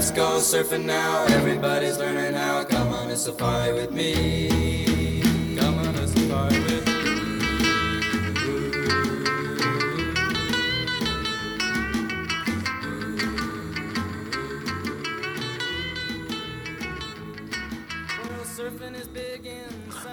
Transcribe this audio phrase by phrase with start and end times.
[0.00, 1.26] Let's go surfing now.
[1.26, 2.64] Everybody's learning how.
[2.64, 5.20] Come on a safari with me.
[5.58, 7.00] Come on a safari with me.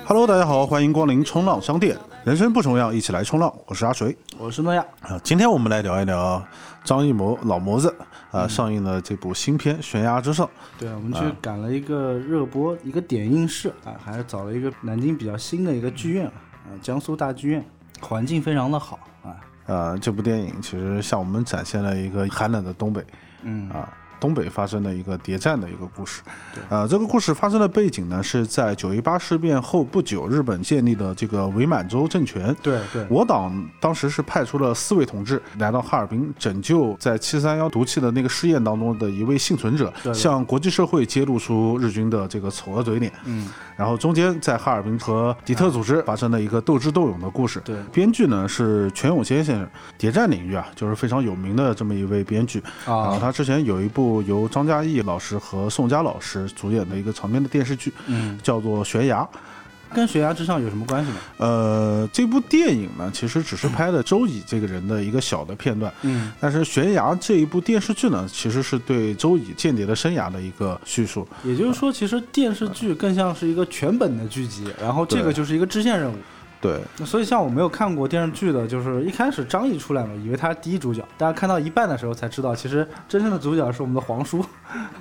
[0.05, 1.97] Hello，大家好，欢迎光临冲浪商店。
[2.25, 3.54] 人生不重要，一起来冲浪。
[3.65, 5.17] 我是阿水我是诺亚，啊。
[5.23, 6.45] 今天我们来聊一聊
[6.83, 7.95] 张艺谋老谋子
[8.32, 10.46] 啊上映了这部新片《悬崖之上》。
[10.78, 17.65] 对，我们去赶了一个热播，一个点映室啊，还是找了一个南京比较新的一个剧院啊，江苏大剧院，
[18.01, 19.36] 环境非常的好啊。
[19.65, 23.06] 呃，这部电影其实向我们展现了一个寒冷的东北，
[23.43, 26.21] 嗯啊，东北发生的一个谍战的一个故事。
[26.70, 32.56] 呃，这个故事发生的背景呢，是在九一八事变后不久，日本建立的这个伪满洲政权。
[32.62, 43.12] 对对，我党当时是派出了四位同志来到哈尔滨，拯救在七三幺毒气的那个试验当中的一位幸存者，对向国际社会揭露出日军的这个丑恶嘴脸。
[43.26, 47.62] 嗯，然后中间在哈尔滨和敌特组织发生了一个斗智斗勇的故事。
[47.64, 59.22] 对编剧呢是全永先生，谍战领域啊就是非常有名的这么一位编剧啊然后他之前有一部由张嘉译老师和宋佳老师主演的一个长篇的电视剧，嗯，叫做《悬崖》。
[59.94, 61.17] 跟悬崖之上有什么关系呢？
[61.38, 71.25] 呃，这部电影呢，其实只是拍的周乙这个人的一个小的片段，嗯，但是《悬崖》这一部电视剧呢，其实是对周乙间谍的生涯的一个叙述。
[71.45, 76.16] 也就是说，其实电视剧更像是一个全本的剧集，然后这个就是一个支线任务。
[76.68, 84.44] 对，所以像我没有看过电视剧的，就是一开始张译出来嘛，以为他是第一主角，大家看到一半的时候才知道，其实真正的主角是我们的黄叔。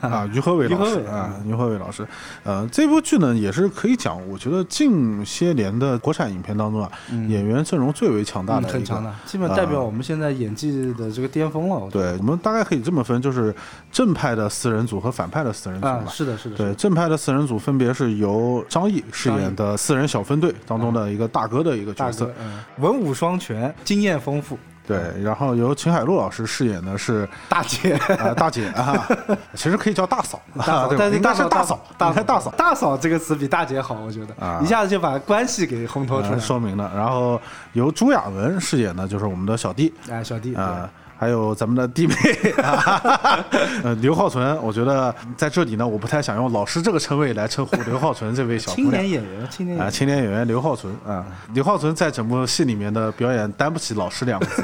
[0.00, 2.06] 啊，于和伟老师啊，于和伟老师，
[2.44, 6.90] 呃，这部剧呢也是可以讲，我觉得近些年的国产影片当中啊，
[7.28, 11.74] 演员阵容最为强大嗯，的很强的，基本代表我们现在演技的这个巅峰了。
[11.74, 13.52] 我对，我们大概可以这么分，就是
[13.90, 15.90] 正派的四人组和反派的四人组吧。
[15.90, 29.06] 啊，是的，是的，对，正派的四人组分别是由张译饰演的四人小分队当中的一个大哥的一个角色，，嗯，文武双全，经验丰富，对，然后由秦海璐老师饰演的是大姐，啊大姐啊，
[29.54, 32.50] 其实可以叫大嫂，大嫂， 但是但是大嫂，大大嫂。
[32.52, 32.96] 大嫂。
[32.96, 34.34] 这个词比大姐好，我觉得。
[34.44, 34.60] 啊。
[34.62, 36.38] 一下子就把关系给烘托出呃来。
[36.38, 37.40] 说明了，然后
[37.72, 39.92] 由朱亚文饰演的就是我们的小弟。
[40.08, 42.14] 哎，小弟，啊、还有咱们的弟妹，
[43.82, 44.56] 呃，刘浩存。
[44.62, 54.62] 我觉得在这里呢，我不太想用老师这个称谓来称呼刘浩存这位小对姑娘青年演员，青年啊、演员，青年演员刘浩存啊，刘浩存在整部戏里面的表演担不起“老师”两个字。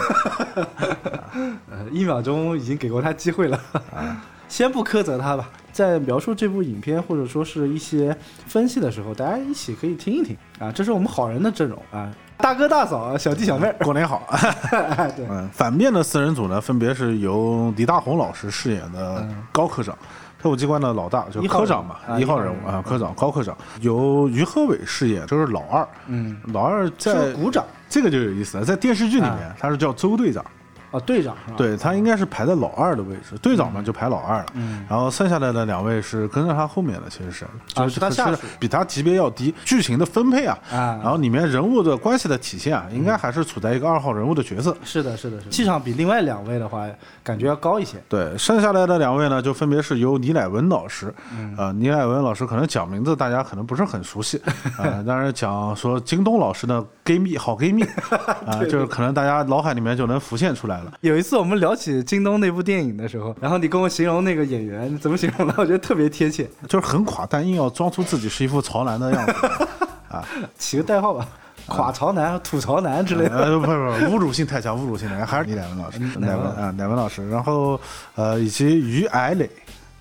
[1.70, 3.58] 呃，一秒钟已经给过他机会了。
[3.94, 8.14] 啊先不苛责他吧，在描述这部影片或者说是一些
[8.46, 14.22] 分析的时候，大家一起可以听一听啊，这是我们好人的阵容啊，大哥大嫂、小弟小妹儿， 过年好。
[14.70, 19.96] 哎 对，嗯，反面的四人组呢，分别是由李大红老师饰演的高科长。
[20.40, 25.86] 特务机关的老大，就科长嘛，一号人物啊，科长高科长，由于和伟饰演，就是老二。
[26.08, 27.64] 嗯，老二在鼓掌。
[27.88, 29.54] 这个就有意思了，在电视剧里面啊。
[29.56, 30.44] 他是叫周队长，
[30.92, 31.56] 啊，队长是吧？
[31.56, 34.46] 对他应该是排在老二的位置，队长嘛就排老二了。
[34.54, 37.50] 嗯然后剩下来的两位是跟在他后面的，其实是啊
[37.84, 39.52] 就是他下属比他级别要低。
[39.64, 44.76] 剧情的分配啊，啊然后里面人物的关系的体现啊，应该还是处在一个二号人物的角色。
[44.84, 46.86] 是的，是的，是的，气场比另外两位的话，
[47.22, 47.96] 感觉要高一些。
[48.08, 54.40] 对，剩下来的两位呢，就分别是由倪乃文老师，嗯呃，倪乃文老师可能讲名字大家可能不是很熟悉，
[54.76, 57.82] 啊，但是讲说京东老师的闺蜜好闺蜜，
[58.46, 60.92] 啊，就是可能大家脑海里面就能浮现出来了。
[61.00, 65.54] 有一次我们聊起京东那部电影的时候，然后你跟我形容那个演员，你怎么形容的？
[65.56, 69.32] 我觉得特别贴切， 就是很垮，但硬要装出自己是一副潮男的样子。
[70.12, 70.22] 啊，
[70.58, 71.26] 起个代号吧，
[71.66, 73.38] 垮潮男、吐槽男之类的。
[73.38, 77.80] 呃，不是不是，侮辱性太强，侮辱性太强，还是你乃文老师，嗯乃文啊，乃文老师，然后
[78.14, 79.48] 呃，以及于艾磊，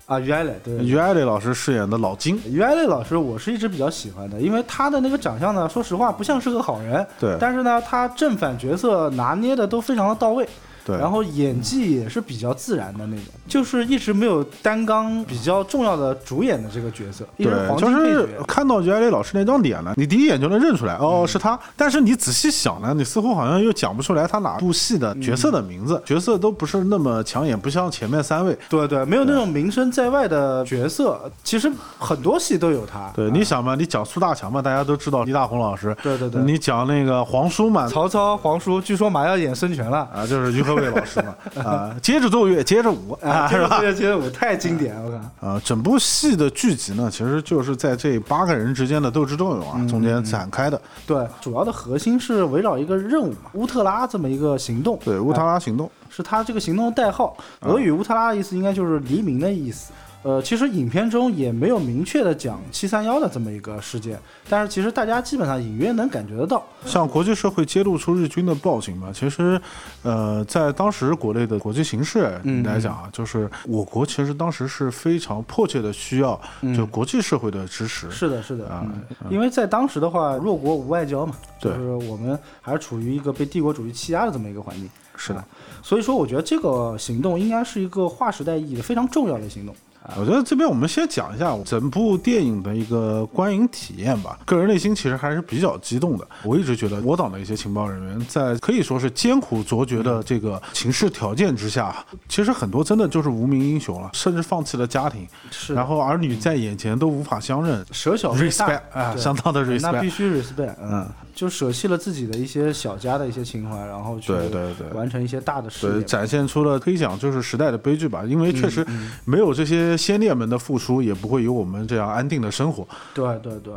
[0.04, 7.34] 啊，于艾磊，对，于艾磊老师饰演的老金，于艾磊老师，我是一直比较喜欢的，因为他的那个长相呢，说实话不像是个好人，对。
[7.40, 10.46] 但是呢，他正反角色拿捏的都非常的到位，
[10.84, 18.28] 对，然后演技也是比较自然的那种，就是一直没有担纲比较重要的主演的这个角色，一直是对，黄就是。
[18.46, 21.58] 看到于艾磊老师那张脸了，你第一眼就能认出来，嗯哦，是他。
[21.76, 28.56] 但是你仔细想呢，你似乎好像又讲不出来他哪部戏的角色的名字，嗯角色都不是那么抢眼，不像前面三位。
[28.68, 33.10] 对对，没有那种名声在外的角色，其实很多戏都有他。
[33.14, 35.96] 对，你想嘛，你讲苏大强嘛，大家都知道李大红老师。
[36.02, 40.08] 对对对你讲那个皇叔嘛，曹操、皇叔，据说马上要演孙权了。
[40.12, 43.78] 啊，就是于和伟老师嘛，啊，接着奏乐，接着舞啊，是吧？
[43.80, 45.48] 这个街舞太经典了，我靠！
[45.48, 50.80] 呃，整部戏的剧集呢，其实就是在这八个人之间的斗智斗勇嗯啊中间展开的。
[51.06, 54.98] 对，主要的核心是围绕一个任务嘛，乌特拉这么一个行动。
[55.04, 55.90] 对，乌特拉行动。
[56.14, 57.34] 是他这个行动的代号。
[57.60, 59.92] 俄语乌特拉的意思应该就是黎明的意思。
[60.22, 64.16] 呃，其实影片中也没有明确的讲七三幺的这么一个事件，
[64.48, 66.64] 但是其实大家基本上隐约能感觉得到。
[66.86, 69.60] 像国际社会揭露出日军的暴行嘛，其实，
[70.02, 76.40] 呃，在当时国内的国际形势嗯来讲啊，就是我国其实当时是非常迫切的需要
[76.76, 78.08] 就国际社会的支持。
[78.08, 84.88] 是的，是的，啊嗯，因为在当时的话，弱国无外交嘛，就是我们还是处于一个被帝国主义欺压的这么一个环境。
[85.16, 85.46] 是的啊，
[85.82, 89.74] 所以说我觉得这个行动应该是一个划时代意义的非常重要的行动。
[90.16, 94.38] 我觉得这边我们先讲一下整部电影的一个观影体验吧。
[94.44, 96.26] 个人内心其实还是比较激动的。
[96.44, 101.92] 我一直觉得我党的一些情报人员在可以说是艰苦卓绝的这个情势条件之下，
[102.28, 107.84] 其实很多真的就是无名英雄了，甚至放弃了家庭，是然后儿女在眼前都无法相认。
[107.90, 110.12] 舍小 respect 啊，相当的 respect 那必。
[110.12, 116.02] 须 respect，嗯，就舍弃了自己的一些小家的一些情怀，然后去对对对完成一些大的事。
[116.02, 122.86] 展现出了可以讲就是时代的悲剧吧，因为确实嗯没有这些先烈们的付出，也不会有我们这样安定的生活。
[123.14, 123.74] 对对对，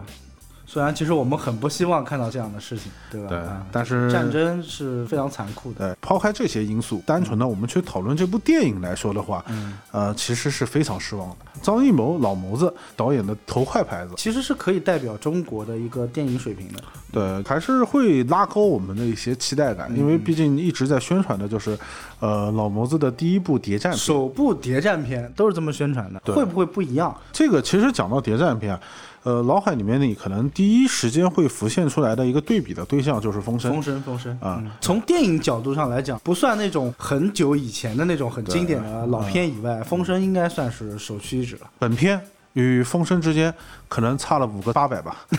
[0.65, 3.29] 虽然其实我们很不希望看到这样的事情，对吧？
[3.29, 5.87] 对啊，但是战争是非常残酷的。
[5.89, 11.37] 对，抛开这些因素，单纯的我们去讨论这部电影来说的话，嗯，呃，其实是非常失望的。
[11.61, 16.83] 张艺谋老谋子导演的头块牌子，其实是可以代表中国的一个电影水平的。
[17.11, 21.77] 对，还是会拉高我们的一些期待感，因为毕竟一直在宣传的就是，
[22.19, 23.99] 呃，老谋子的第一部谍战片。
[23.99, 27.15] 首部谍战片都是这么宣传的，会不会不一样？
[27.31, 28.77] 这个其实讲到谍战片，
[29.25, 33.81] 呃，脑海里面你可能第一时间会浮现出来的一个对比的对象就是《风声》风。
[33.81, 41.61] 声，风声啊嗯从电影角度上来讲，不算那种很久以前的那种很经典的老片以外，风声应该算是首屈一指了。
[41.79, 42.21] 本片
[42.53, 43.51] 与《风声》之间
[43.89, 45.25] 可能差了五个八百吧。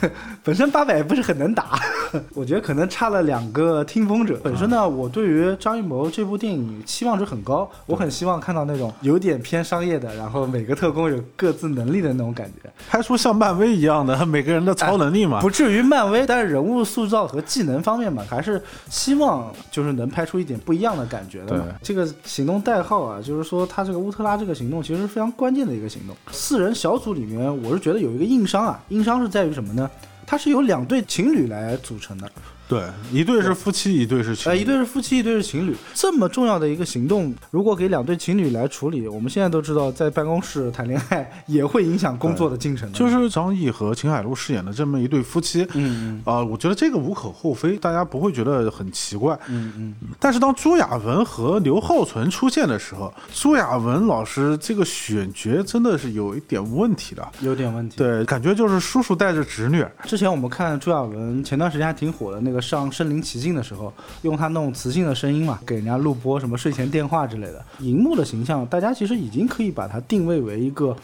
[0.44, 1.78] 本身八百不是很能打，
[2.34, 4.38] 我觉得可能差了两个听风者。
[4.42, 15.40] 本身呢，我对于张艺谋这部电影期望值很高，我很希望看到那种有点偏商业的，然后每个特工有各自能力的那种感觉，拍出像漫威一样的每个人的超能力嘛。
[15.40, 21.64] 不至于漫威，但是人物塑造和技能方面嘛，还是希望就是能拍出一点不一样的感觉的嘛。
[21.82, 26.16] 这个行动代号啊，就是说他这个乌特拉这个行动其实是非常关键的一个行动。
[26.30, 29.87] 四人小组里面，我是觉得有一个硬伤啊，硬伤是在于什么呢？
[30.30, 32.30] 它是由两对情侣来组成的，
[32.68, 34.60] 对，一对是夫妻，一对是情呃，侣。
[34.60, 35.74] 一对是夫妻，一对是情侣。
[35.94, 42.98] 这么重要的一个行动，如果给两对情侣来处理，我们现在都知道，在办公室谈恋爱也会影响工作的进程的。
[42.98, 49.38] 就是张译和秦海璐饰演的这么一对夫妻，嗯啊、我觉得这个无可厚非，大家不会觉得很奇怪。
[49.48, 57.26] 嗯嗯但是当朱亚文和刘浩存出现的时候，朱亚文老师这个选角真的是有一点问题的。
[57.40, 57.96] 嗯，有点问题。
[57.96, 59.82] 对，感觉就是叔叔带着侄女。
[60.04, 67.64] 之前我们看朱亚文前段时间还挺火的，那个上《身临其境》的时候，用他那种磁性的声音嘛，给人家录播什么睡前电话之类的。
[67.80, 70.96] 荧幕的形象，大家其实已经可以把它定位为一个，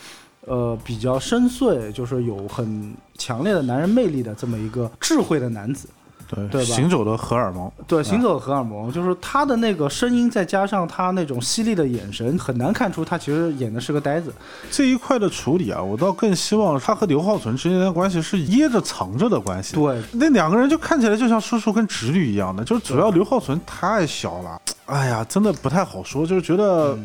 [0.42, 5.88] 呃，比较深邃，就是有很强烈的男人魅力的这么一个智慧的男子。
[6.28, 7.70] 对对吧行走的荷尔蒙。
[7.86, 14.32] 对，行走的荷尔蒙，就是他的那个声音，再加上他那种犀利的眼神，很难看出他其实演的是个呆子。
[14.70, 19.74] 这一块的处理啊，我倒更希望他和刘浩存之间的关系是掖着藏着的关系。
[19.74, 26.98] 对，那两个人就看起来就像叔叔跟侄女一样的，就是主要刘浩存太小了，哎呀，真的不太好说，就是觉得，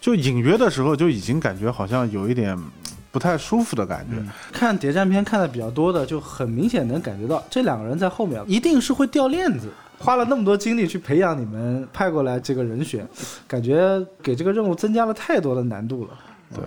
[0.00, 2.58] 就隐约的时候就已经感觉好像有一点
[3.16, 4.16] 不太舒服的感觉。
[4.52, 9.70] 看谍战片看的比较多的，就很明显能感觉到这两个人在后面一定是会掉链子。
[9.98, 13.08] 花了那么多精力去培养你们派过来这个人选，
[13.48, 16.10] 感觉给这个任务增加了太多的难度了。
[16.54, 16.62] 对，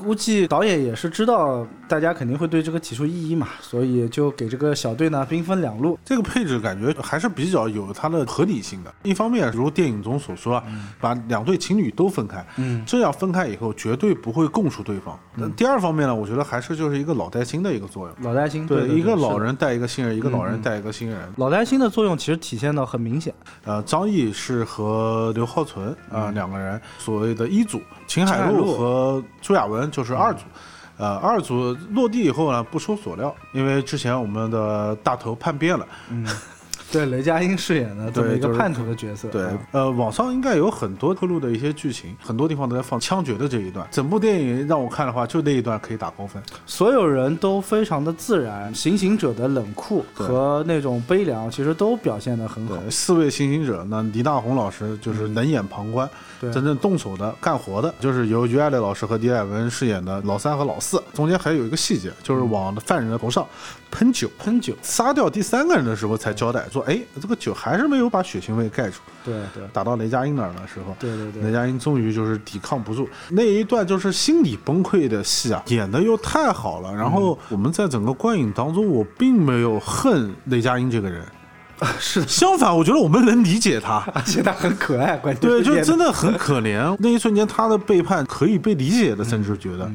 [0.00, 5.98] 估计导演也是知道大家肯定会对这个提出异议嘛，所以就给这个小队呢兵分两路。
[6.04, 8.92] 这个配置感觉还是比较有它的合理性的。
[9.02, 10.64] 一方面，如电影中所说啊，
[11.00, 15.18] 把两对情侣都分开，嗯，这样分开以后绝对不会供出对方。
[15.34, 18.16] 那第二方面呢，我觉得还是就是一个老带新的一个作用。
[18.22, 21.18] 老带新对，一个老人带一个新人，一个老人带一个新人。
[21.36, 23.32] 老带新的作用其实体现的很明显。
[23.64, 30.40] 呃，张译是和刘浩存啊、两个人所谓的一组，秦海璐和朱亚文就是二组。
[30.96, 36.26] 呃，二组落地以后呢，不出所料，因为之前我们的大头叛变了，嗯，
[36.92, 39.28] 对，雷佳音饰演的这么一个叛徒的角色。
[39.28, 43.86] 对啊，呃，网上应该有很多透露的一些剧情，很多地方都在放枪决的这一段。
[43.90, 46.42] 整部电影让我看的话，就那一段可以打高分。
[46.66, 52.76] 所有人都非常的自然，行刑者的冷酷和那种悲凉，其实都表现得很好。
[52.90, 56.08] 四位行刑者，那倪大红老师就是冷眼旁观，
[56.40, 61.00] 对真正动手的、干活的，就是由于爱乐老师和狄艾文饰演的老三和老四。
[61.14, 63.46] 中间还有一个细节，就是往犯人的头上
[63.90, 64.30] 喷酒。
[64.38, 69.00] 喷酒，杀掉第三个人的时候才交代说：“说，哎，这个酒还是没有把血腥味盖住。
[69.24, 76.94] 对对打到雷佳音那儿的时候，对对对雷佳音终于就是抵抗不住那一段就是心理崩溃的戏啊，演的又太好了。
[76.94, 81.22] 然后我们在整个观影当中，我并没有恨雷佳音这个人，
[82.00, 83.98] 是的，相反，我觉得我们能理解他。
[84.14, 86.96] 而且他很可爱，关键对，就是真的很可怜。
[86.98, 89.90] 那一瞬间，他的背叛可以被理解的，甚至觉得，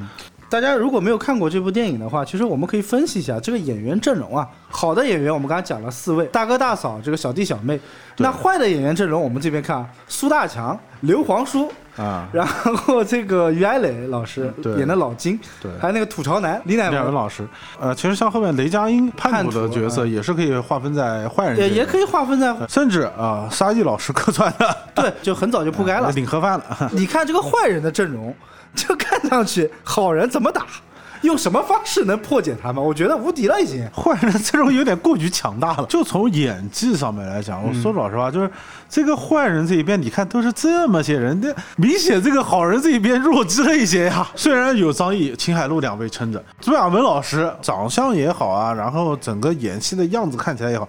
[0.49, 4.47] 大家如果没有看过这部电影的话，其实我们可以分析一下这个演员阵容啊。
[4.69, 7.79] 好的演员，我们刚才讲了四位，大哥大嫂，这个小弟小妹。
[8.17, 17.45] 那坏的演员阵容，我们这边看啊，苏大强、刘皇叔，啊，然后这个于爱磊老师对演的老金，对还有那个吐槽男李乃文，老师，
[17.79, 26.11] 呃，其实像后面雷佳音叛徒的角色，嗯也是可以划分在坏人这个，也也可以划分在甚至啊，沙溢老师客串的，对，就很早就铺盖了。
[26.15, 26.91] 领盒饭了。
[26.93, 28.33] 你看这个坏人的阵容，
[28.73, 30.65] 就看上去好人怎么打，
[31.25, 32.83] 用什么方式能破解他们？
[32.83, 33.85] 我觉得无敌了已经。
[33.91, 35.85] 坏人阵容有点过于强大了。
[35.87, 38.49] 就从演技上面来讲，我说老实话，就是
[38.89, 44.27] 这个坏人这一边，你看都是这么些人，那明显这个好人这一边弱智了一些呀。
[44.35, 50.87] 虽然有张译、秦海璐两位撑着，朱亚文老师长相也好啊，然后整个演戏的样子看起来也好，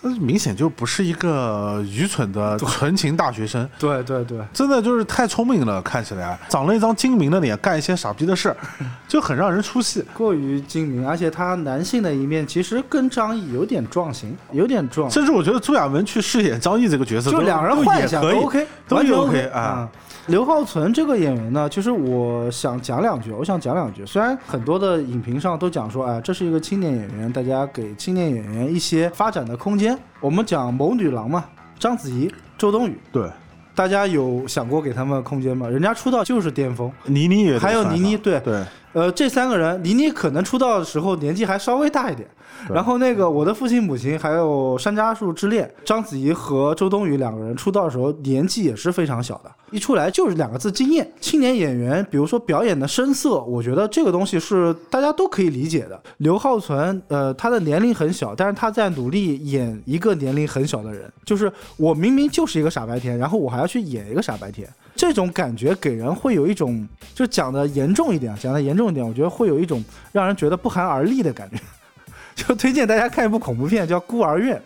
[0.00, 3.68] 这明显就不是一个愚蠢的纯情大学生。
[3.78, 8.56] 对对对，真的就是太聪明了，看起来长了一张精明的脸，干一些傻逼的事儿，
[9.08, 10.04] 就很让人出戏。
[10.12, 15.10] 过于精明，而且他男性的一面其实跟张译有点撞型，有点撞。
[15.10, 19.90] 甚至我觉得朱亚文去饰演张译这个角色，就两人换一下都 OK，都 OK 啊啊。。
[20.26, 24.04] 刘浩存这个演员呢，其实我想讲两句，我想讲两句。
[24.04, 29.98] 虽然很多的影评上都讲说，哎，这是一个青年演员，大家给青年演员一些发展的空间。
[30.20, 31.44] 我们讲谋女郎嘛，
[31.78, 33.28] 章子怡、周冬雨，对，
[33.74, 35.68] 大家有想过给他们空间吗？
[35.68, 36.92] 人家出道就是巅峰。
[37.06, 38.62] 倪妮也得还有倪妮对对，
[38.92, 42.28] 呃，这三个人，倪妮可能出道的时候年纪还稍微大一点，
[42.68, 51.10] 然后那个我的父亲母亲还有山楂树之恋，章子怡和周冬雨两个人出道的时候年纪也是非常小的，一出来就是两个字惊艳。
[51.20, 56.00] 青年演员，比如说表演的声色，我觉得这个东西是大家都可以理解的。
[56.18, 64.68] 刘浩存，呃，他的年龄很小，但是他在努力演一个年龄很小的人，就是我明明就是一个傻白甜，然后我还要去演一个傻白甜。
[64.94, 69.82] 这种感觉给人会有一种，就讲的严重一点，讲的严重一点，我觉得会有一种
[70.12, 71.56] 让人觉得不寒而栗的感觉。
[72.34, 74.60] 就推荐大家看一部恐怖片，叫《孤儿院》。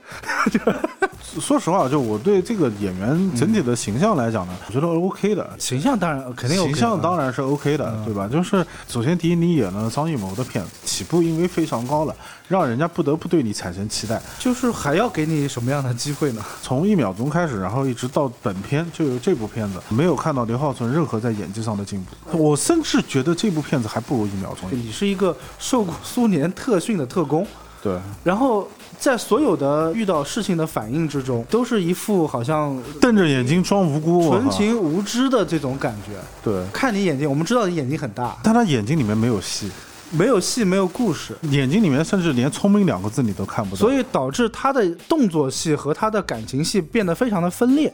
[1.40, 5.48] 说实话，就我对这个演员整体的形象来讲呢，我觉得 OK 的。
[5.58, 8.28] 形象当然肯定有、形象当然是 OK 的，对吧？
[8.28, 12.14] 就是首先第一，你演了张艺谋的片子，起步因为非常高了，
[12.48, 14.20] 让人家不得不对你产生期待。
[14.38, 16.44] 就是还要给你什么样的机会呢？
[16.62, 22.38] 从一秒钟开始，然后一直到本片，就有这部片子，没有看到刘浩存任何在演技上的进步。
[22.38, 24.68] 我甚至觉得这部片子还不如一秒钟。
[24.72, 27.46] 你是一个受过苏联特训的特工，
[27.82, 36.12] 对，然后在所有的遇到事情的反应之中，都是一副好像瞪着眼睛装无辜，纯情无知的这种感觉。
[36.42, 39.70] 对，看你眼睛，我们知道你眼睛很大，但他眼睛里面没有戏，
[40.10, 41.36] 没有戏，没有故事。
[41.50, 43.80] 眼睛里面甚至连聪明两个字你都看不到。
[43.80, 47.92] 所以导致他的动作戏和他的感情戏变得非常的分裂。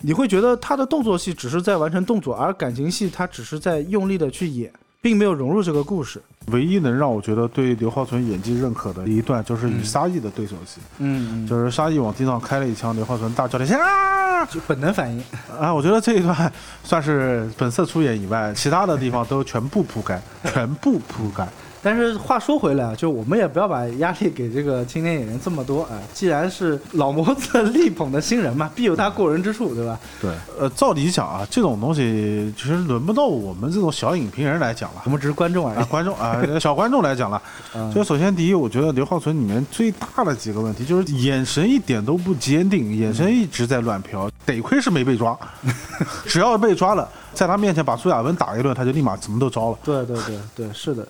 [0.00, 4.72] 你会觉得他的动作戏只是在完成动作，而感情戏他只是在用力的去演，
[5.06, 6.20] 并没有融入这个故事。
[6.46, 15.22] 唯一能让我觉得对刘浩存演技认可的一段，就是与沙溢的对手戏，嗯，就是沙溢往地上开了一枪，刘浩存大叫了一声啊就本能反应。
[15.60, 15.72] 啊！
[15.72, 20.20] 我觉得这一段算是本色出演以外，其他的地方都全部铺盖，
[20.52, 21.46] 全部铺盖。
[21.86, 25.90] 但是话说回来啊，就我们也不要把压力给这个青年演员这么多啊。
[26.12, 29.96] 既然是老谋子力捧的新人嘛， 必有他过人之处，对吧？
[30.20, 35.10] 对，呃，照理讲啊，这种东西其实轮不到我们这种小影评人来讲了我。
[35.10, 35.84] 们只是观众而啊，已。
[35.84, 37.40] 观众啊， 小观众来讲了，
[37.76, 45.38] 嗯就首先第一，我觉得刘浩存里面最大的几个问题就是眼神一点都不坚定，眼神一直在乱飘，得亏是没被抓，
[46.26, 49.78] 只要被抓了，在他面前把苏亚文打一顿，他就立马什么都招了。
[49.84, 51.06] 对对对对，是的。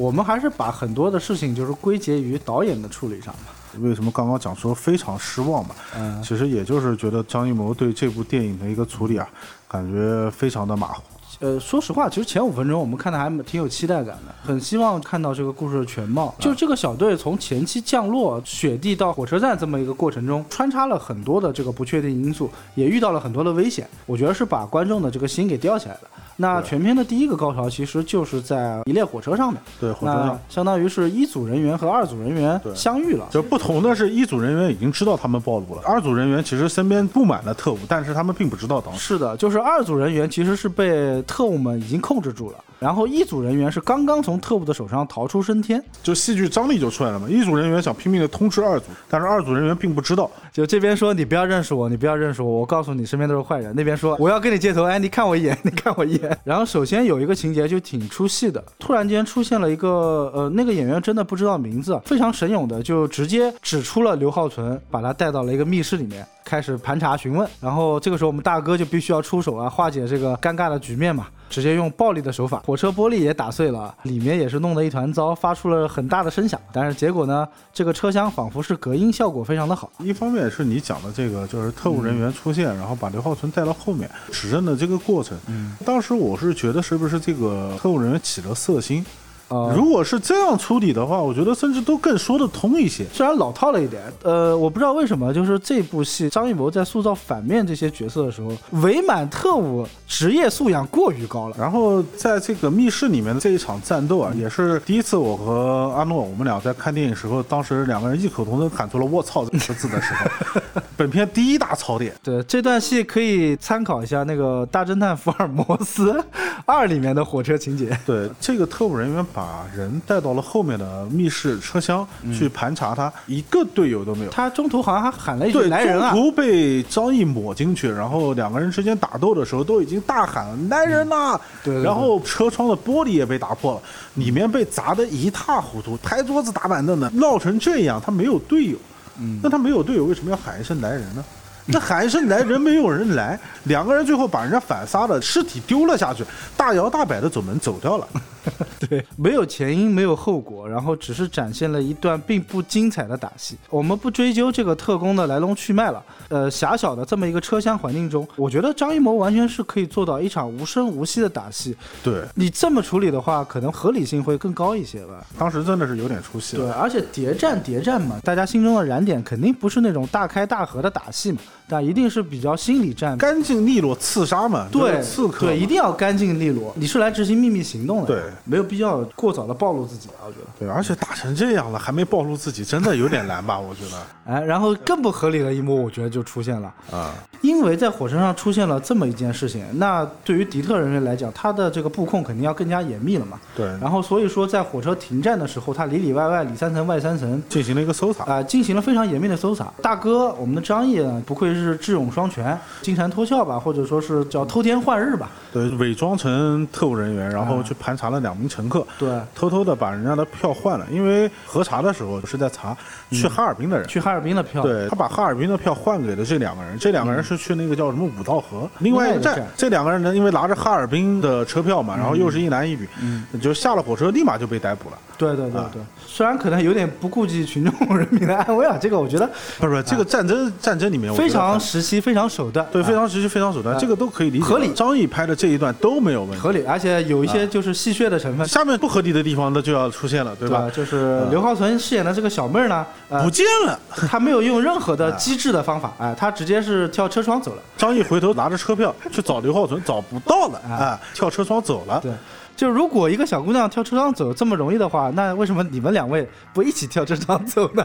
[0.00, 3.52] 我们还是把很多的事情就是归结于导演的处理上吧。
[3.80, 5.74] 为什么刚刚讲说非常失望嘛？
[5.94, 9.28] 嗯，其实也就是觉得张艺谋对这部电影的一个处理啊，
[9.68, 11.02] 感觉非常的马虎。
[11.40, 16.34] 呃，说实话，其实前五分钟我们看的还挺有期待感的，很希望看到这个故事的全貌。
[16.38, 23.86] 就这个小队从前期降落雪地到火车站这么一个过程中，穿插了很多的这个不确定因素，也遇到了很多的危险。
[24.06, 26.00] 我觉得是把观众的这个心给吊起来了。
[26.40, 30.40] 那全片的第一个高潮其实就是在一列火车上面，对，火车上。
[30.48, 33.28] 相当于是一组人员和二组人员相遇了。
[33.30, 39.00] 就不同的是，一组人员已经知道他们暴露了，二组人员其实身边布满了特务，但是他们并不知道当时。
[39.00, 45.82] 是的，就是二组人员其实是被特务们已经控制住了，然后一组人员是刚刚从特务的手上逃出升天。
[46.02, 47.28] 就戏剧张力就出来了嘛。
[47.28, 50.30] 一组人员想拼命的通知二组，但是二组人员并不知道。
[50.50, 53.74] 就这边说你不要认识我，你不要认识我，我告诉你身边都是坏人。
[53.76, 56.29] 那边说我要跟你接头，哎，你看我一眼，你看我一眼。
[56.44, 66.26] 然后首先有一个情节就挺出戏的，突然间出现了一个呃，那个演员真的不知道名字，非常神勇的就直接指出了刘浩存，把他带到了一个密室里面。
[66.42, 76.58] 开始盘查询问，然后这个时候我们大哥就必须要出手啊，化解这个尴尬的局面嘛，直接用暴力的手法，火车玻璃也打碎了，里面也是弄得一团糟，发出了很大的声响。
[76.72, 85.36] 但是结果呢，这个车厢仿佛是隔音效果非常的好，一方面是你讲的这个，就是特务人员出现，然后把刘浩存带到后面指认的这个过程。
[85.48, 89.04] 嗯，当时我是觉得是不是这个特务人员起了色心？
[89.50, 93.04] 呃，如果是这样处理的话，我觉得甚至都更说得通一些。
[93.12, 101.56] 虽然老套了一点，呃，我不知道为什么，就是这部戏张艺谋在塑造反面这些角色的时候，伪满特务职业素养过于高了。
[101.58, 110.60] 然后在这个密室里面的这一场战斗啊，也是第一次我和阿诺我们俩在看电影时候，当时两个人异口同声喊出了“卧槽”这个字的时候，
[110.96, 112.14] 本片第一大槽点。
[112.22, 116.22] 对这段戏可以参考一下那个《大侦探福尔摩斯
[116.64, 117.98] 二》里面的火车情节。
[118.06, 119.39] 对，这个特务人员把
[119.74, 124.30] 人带到了后面的密室车厢去盘查他，一个队友都没有。
[124.30, 133.80] 他中途好像还喊了一句对，“来人啊中途被张毅抹进去，然后两个人之间打斗的时候都已经大喊“来人呐、对对对然后车窗的玻璃也被打破了，
[134.14, 138.76] 里面被砸得一塌糊涂，拍桌子打板凳的，闹成这样，他没有队友。
[139.22, 141.22] 嗯那他没有队友，为什么要喊一声来人呢？
[141.66, 146.24] 那喊一声来人，没有人来，两个人最后把人家反杀了，尸体丢了下去，
[146.56, 148.08] 大摇大摆的走门走掉了。
[148.88, 153.56] 对，没有前因，没有后果，然后只是展现了一段并不精彩的打戏。
[153.68, 156.02] 我们不追究这个特工的来龙去脉了。
[156.28, 161.76] 呃，狭小的这么一个车厢环境中，我觉得张艺谋完全是可以做到一场无声无息的打戏。
[162.02, 165.24] 对，你这么处理的话，可能合理性会更高一些吧。
[165.38, 166.64] 当时真的是有点出戏了。
[166.64, 171.38] 对，而且谍战谍战嘛，大家心中的燃点肯定不是那种大开大合的打戏嘛，
[171.70, 173.16] 但一定是比较心理战。
[173.16, 176.72] 干净利落刺杀嘛，对刺客对，一定要干净利落。
[176.76, 180.46] 你是来执行秘密行动的，对，没有必要过早的暴露自己啊，我觉得。
[180.58, 183.58] 对，而且打成这样了还没暴露自己，真的有点难吧？
[183.58, 183.96] 我觉得
[184.30, 193.38] 哎，然后更不合理的一幕，我觉得就出现了，啊，因为在火车上出现了这么一件事情，那对于敌特人员来讲，他的这个布控肯定要更加严密了嘛。
[193.56, 198.24] 对，然后所以说，在火车停站的时候，他里里外外、里三层外三层，进行了一个搜查。
[198.24, 199.72] 啊、进行了非常严密的搜查。
[199.82, 205.30] 大哥，我们的张毅呢，不愧是智勇双全，金蝉脱壳吧，或者说是叫偷天换日吧。
[205.52, 212.76] 对，伪装成特务人员，然后去盘查了两名乘客，对，偷偷的把人家的票换了，因为核查的时候是在查
[213.10, 213.86] 去哈尔滨的人。
[213.88, 219.54] 去哈尔滨的票，对他把哈尔滨的票换给了这两个人，这两个人是去那个叫什么五道河另外一个站另外一个站。
[219.56, 224.98] 这两个人呢，因为拿着哈尔滨的车票嘛，然后又是一男一女，嗯就下了火车立马就被逮捕了。
[225.18, 225.82] 对对对啊对，
[226.20, 229.26] 虽然可能有点不顾及群众人民的安危啊，这个我觉得
[229.58, 234.44] 不是不是，这个战争战争里面非常时期、非常手段，对，啊非常时期，非常手段，啊这个都可以理解。
[234.44, 236.36] 合理张译拍的这一段都没有问题。
[236.36, 238.46] 合理，而且有一啊些就是戏谑的成分。
[238.46, 240.70] 下面不合理的地方那就要出现了，对吧？
[240.76, 247.62] 就是刘浩存饰演的这个小妹儿呢，呃不，见了，她没有用任何的 机智的方法，哎，她直接是跳车窗走了。
[247.78, 251.98] 张译回头拿着车票去找刘浩存，找不到了，啊啊，跳车窗走了。
[252.02, 252.12] 对，
[252.60, 257.82] 就如果一个小姑娘跳车窗走这么容易的话，那为什么你们两位不一起跳车窗走呢？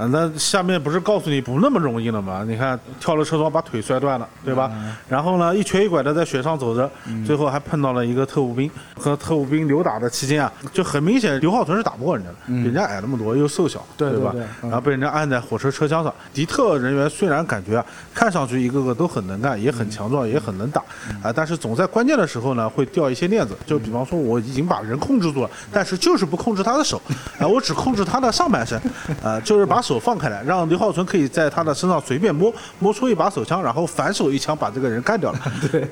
[0.00, 2.42] 啊，那下面不是告诉你不那么容易了吗？
[2.48, 4.72] 你看跳了车窗把腿摔断了，对吧？
[5.06, 6.90] 然后呢，一瘸一拐的在雪上走着，
[7.26, 13.86] 最后还碰到了一个特务兵，和特务兵扭打的期间啊，就很明显刘浩存是打不过人家的，人家矮那么多又瘦小，吧？
[13.98, 17.84] 对对对嗯然后被人家按在火车车厢上，敌特人员虽然感觉啊，
[18.14, 20.80] 看上去一个个都很能干，也很强壮，也很能打
[21.22, 27.02] 啊，但是总在关键的时候呢会掉一些链子，就比方说我已经把人控制住了，但是就是不控制他的手，
[27.38, 28.80] 啊，我只控制他的上半身，
[29.22, 35.38] 啊，就是把手放开来，让刘浩存可以在他的身上随便摸，摸出一把手枪，然后反手一枪把这个人干掉了。
[35.72, 35.88] 对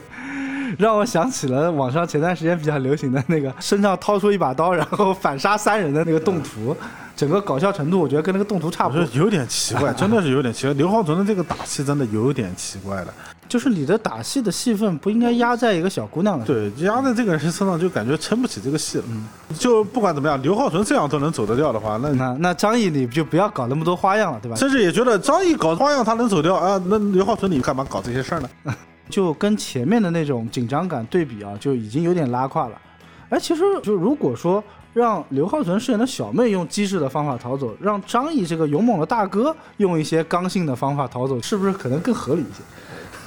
[0.79, 6.77] 让我想起了网上前段时间比较流行的那个身上掏出一把刀，然后反杀三人的那个动图，
[7.17, 9.03] 整个搞笑程度我觉得跟那个动图差不多。
[9.15, 10.75] 有点奇怪，真的是有点奇怪。
[10.75, 13.15] 刘浩存的这个打戏真的有点奇怪的。
[13.49, 16.45] 就是你的打戏的戏份不应该压在一个小姑娘的。
[16.45, 19.05] 对，压在这个人身上就感觉撑不起这个戏了。
[19.09, 19.27] 嗯
[19.59, 24.57] 就不管怎么样，刘浩存这样都能走得掉的话，那那那张译你就不要搞那么多花样了，对吧？
[24.57, 28.49] 甚至也觉得张译搞花样他能走掉啊，那刘浩存你干嘛搞这些事儿呢？
[29.09, 32.79] 就跟前面的那种紧张感对比啊，就已经有点拉胯了。
[33.31, 42.63] 哎，其实就如果说让刘浩存饰演的小妹用机智的方法逃走，让张译这个勇猛的大哥用一些刚性的方法逃走，是不是可能更合理一些？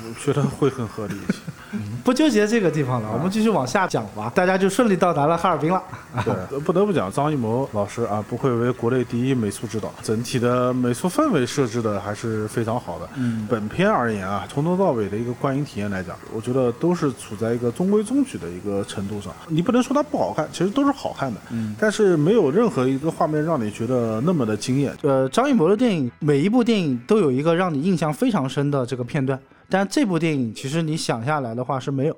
[0.08, 1.40] 我觉得会很合理一些。
[2.04, 4.30] 不纠结这个地方了，我们继续往下讲吧。
[4.36, 5.82] 大家就顺利到达了哈尔滨了。
[6.26, 13.08] 对， 不得不讲张艺谋老师啊，不愧为国内第一美术指导，整体的美术氛围设置的还是非常好的。
[13.16, 19.32] 嗯，本片而言啊，从头到尾的一个观影体验来讲，我觉得都是处在一个中规中矩的一个程度上。
[19.48, 21.40] 你不能说它不好看，其实都是好看的。
[21.52, 24.94] 嗯，但是没有任何一个画面让你觉得那么的惊艳。
[25.04, 29.40] 呃，张艺谋的电影每一部电影都有一个让你印象非常深的这个片段，
[29.72, 32.16] 但这部电影其实你想下来的话是没有，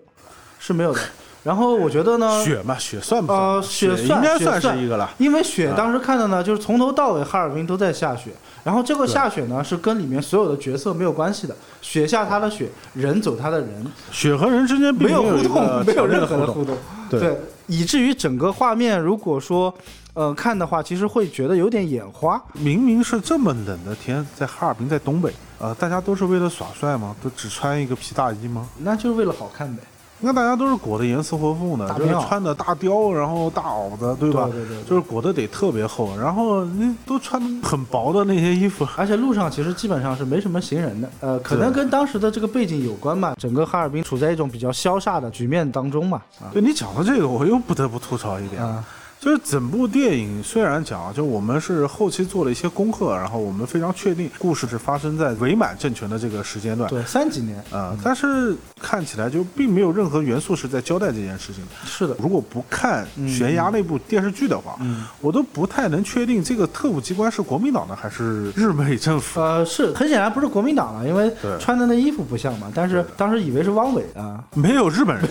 [0.60, 1.00] 是没有的。
[1.44, 3.42] 然后我觉得呢，雪嘛，雪算不算？
[3.42, 5.10] 呃，雪应该算是一个了。
[5.18, 8.32] 因为雪啊当时看的呢，就是从头到尾哈尔滨都在下雪，
[8.64, 16.78] 然后这个下雪呢是跟里面所有的角色没有关系的，雪下他的雪，人走他的人，雪和人之间没有互动，没有任何的互互动，
[17.10, 17.38] 对
[17.68, 19.74] 以至于整个画面如果说
[20.14, 22.42] 呃看的话，其实会觉得有点眼花。
[22.54, 27.16] 明明是这么冷的天，在哈尔滨，在东北，呃，大家都是为了耍帅吗？
[27.24, 28.68] 都只穿一个皮大衣吗？
[28.78, 29.82] 那就是为了好看呗。
[30.20, 34.46] 你看大家都是裹得严丝合缝的，就是穿的大貂，然后大袄子，对吧？
[34.46, 43.36] 对对对对就是裹得得特别厚，然后你都穿很薄的那些衣服，而且路上其实基本上是没什么行人的，呃，可能跟当时的这个背景有关吧。
[43.38, 46.22] 整个哈尔滨处在一种比较萧煞的局面当中嘛。
[46.40, 48.82] 啊对你讲到这个，我又不得不吐槽一点，啊，
[49.24, 61.72] 就是整部电影虽然讲，就我们是后期做了一些功课，然后我们非常确定故事是发生在伪满政权的这个时间段，对，三几年啊、但是看起来就并没有任何元素是在交代这件事情的。
[61.86, 69.40] 是的，如果不看悬崖那部电视剧的话，嗯我都不太能确定这个特务机关是国民党的还是日美政府。
[69.40, 72.70] 呃，是很显然不是国民党了，因为穿的那衣服不像嘛。
[72.76, 75.30] 但是当时以为是汪伪啊，没有日本人，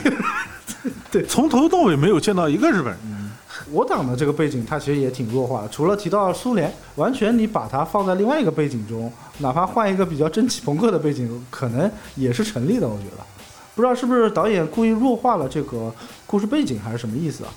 [1.12, 2.96] 对从头到尾没有见到一个日本人。
[3.72, 5.68] 我党的这个背景，它其实也挺弱化的。
[5.68, 12.86] 除了提到苏联，完全你把它放在另外一个背景中，哪怕换一个比较蒸汽朋克的背景，可能也是成立的。
[12.86, 13.24] 我觉得，
[13.74, 15.92] 不知道是不是导演故意弱化了这个
[16.26, 17.50] 故事背景，还是什么意思啊？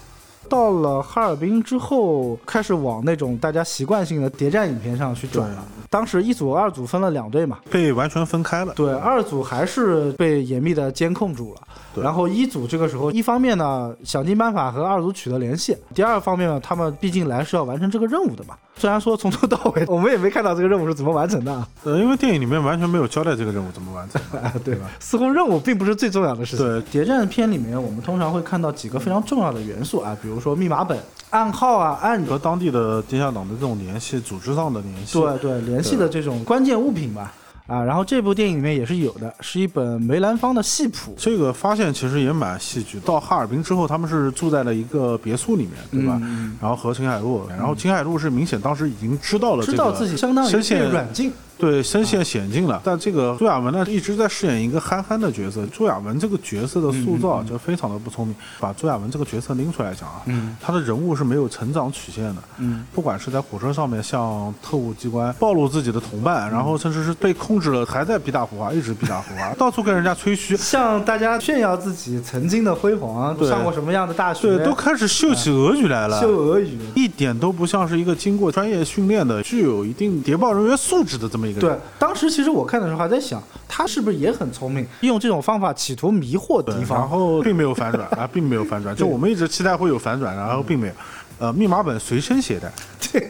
[0.50, 5.64] 到了哈尔滨之后，开始往那种大家习惯性的谍战影片上去转了。
[5.90, 11.62] 当时一组、二组分了两队嘛，被完全分开了，对，二组还是被严密的监控住了。
[11.94, 18.56] 对然后一组这个时候，一方面呢想尽办法和二组取得联系，第二方面呢，他们毕竟来是要完成这个任务的嘛。
[18.78, 24.22] 虽然说从头到尾我们也没看到这个任务是怎么完成的啊，呃，因为电影里面完全没有交代这个任务怎么完成。
[24.42, 24.90] 啊对吧？
[25.00, 26.66] 似乎任务并不是最重要的事情。
[26.66, 37.34] 对谍战片里面我们通常会看到几个非常重要的元素啊，比如说密码本、暗号啊、暗和当地的地下党的这种联系，组织上的联系，对对，联系的这种关键物品吧。
[37.68, 41.16] 啊，然后这部电影里面也是有的，是一本梅兰芳的戏谱。
[41.18, 43.00] 这个发现其实也蛮戏剧。
[43.00, 46.20] 到哈尔滨之后，他们是住在了一个别墅里面，对吧？
[46.22, 52.82] 嗯然后和秦海璐，然后秦海璐是明显当时已经知道了这个知道自己相当于被软禁，对深陷险境了。
[52.84, 55.66] 但这个朱亚文呢，一直在饰演一个憨憨的角色。
[55.68, 58.36] 朱亚文这个角色的塑造就非常的不聪明。
[58.60, 62.44] 把朱亚文这个角色拎出来讲啊，嗯他的人物是没有成长曲线的。
[62.58, 70.56] 嗯，不管是在火车上面向特务机关暴露自己的同伴，然后甚至是被控制了，还在逼大胡话，一直逼大胡话， 到处跟人家吹嘘。
[70.58, 76.20] 向大家炫耀自己曾经的辉煌，上过什么样的大学，对，都开始秀起俄语来了。
[76.20, 76.78] 秀俄语。
[76.96, 81.70] 一点都不像是一个经过专业训练的、具有一定谍报人员素质的这么一个人。
[81.70, 87.10] 对，当时其实我看的时候还在想，他是不是也很聪明，用这种方法企图迷惑敌方，然方。
[87.10, 88.96] 后并没有反转 啊，并没有反转。
[88.96, 90.94] 就我们一直期待会有反转，然后并没有。
[91.38, 92.72] 呃，密码本随身携带，
[93.12, 93.30] 对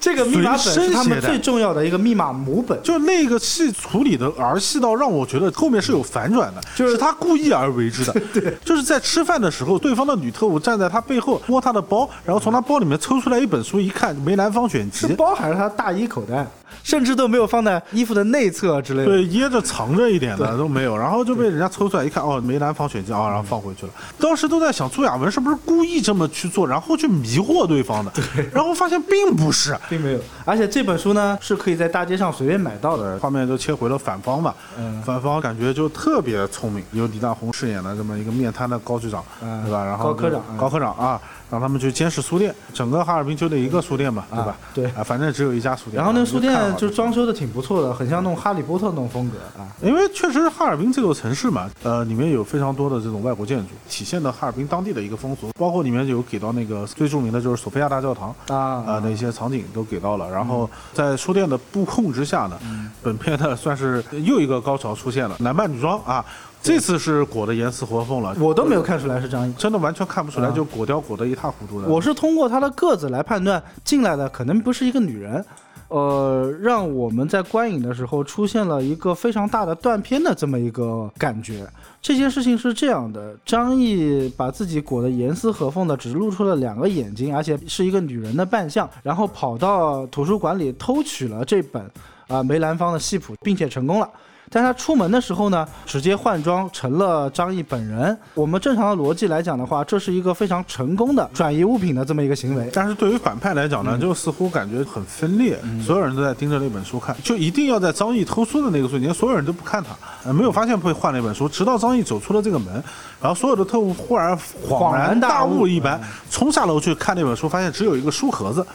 [0.00, 2.82] 这个密码本身是他们最重要的一个密码母本。
[2.82, 8.12] 就那个戏处理的儿戏到让我觉得后面是有反转的，就是他故意而为之的。
[8.32, 16.46] 对，就是在吃饭的时候，对方的女特务站在他背后摸他的包，然后从他包里面抽出来一本书，一看梅兰芳选集，是包还是他大衣口袋？
[16.82, 19.06] 甚至都没有放在衣服的内侧之类的。
[19.06, 23.92] 对，掖着藏着一点的都没有，然后就被人家抽出来一看，哦，梅兰芳选集啊，然后放回去了。
[24.18, 29.76] 当时都在想朱亚文是不是故意这么去做，然后去迷惑对方的，对然后发现并不是。
[29.88, 33.18] 并没有，而且这本书呢是可以在大街上随便买到的。
[33.18, 39.84] 画面就切回了反方嘛，嗯反方感觉就特别聪明，由李大红饰演的这么一个面瘫的高局长，嗯对吧？
[39.84, 41.20] 然后高科长嗯高科长啊，
[41.52, 44.56] 让他们去监视书店，整个哈尔滨就那一个书店嘛，对吧啊？
[44.72, 45.96] 对啊，反正只有一家书店。
[45.96, 49.68] 然后那个书店就装修的挺不错的，很像那种哈利波特那种风格啊。
[49.82, 60.30] 因为确实哈尔滨这座城市嘛，呃，里面有非常多的这种外国建筑，体现的哈尔滨当地的一个风俗，包括里面有给到那个最著名的就是索菲亚大教堂啊啊、那些场景都给到了。
[60.30, 62.58] 然后在书店的布控之下呢，
[63.02, 66.24] 本片呢算是又一个高潮出现了，男扮女装啊。
[66.62, 69.52] 这次是裹得严丝合缝了，我都没有看出来是张译。
[69.54, 71.88] 真的完全看不出来，啊就裹貂裹得一塌糊涂的。
[71.88, 75.44] 我是通过她的个子来判断进来的可能不是一个女人，
[75.88, 81.66] 呃，让我们在观影的时候出现了一个非常大的断片的这么一个感觉。
[82.00, 91.90] 这件事情是这样的，张译把自己裹得严丝合缝的，只露出了两个眼睛，而且是一个女人的扮相，然后跑到图书馆里偷取了这本
[92.28, 94.08] 啊、梅兰芳的戏谱，并且成功了。
[94.52, 98.16] 但他出门的时候呢，直接换装成了张译本人。
[98.34, 102.68] 我们正常的逻辑来讲的话，这是一个非常成功的转移物品的这么一个行为。
[102.72, 109.90] 但是对于反派来讲呢，就似乎感觉很分裂，所有人都在盯着那本书看，就一定要在张译偷书的那个瞬间，所有人都不看他，
[110.24, 112.84] 呃，没有发现会换了一本书，直到张译走出了这个门，
[113.22, 114.36] 然后所有的特务忽然
[114.68, 118.66] 恍然大悟一般，冲下楼去看那本书，发现只有一个书盒子，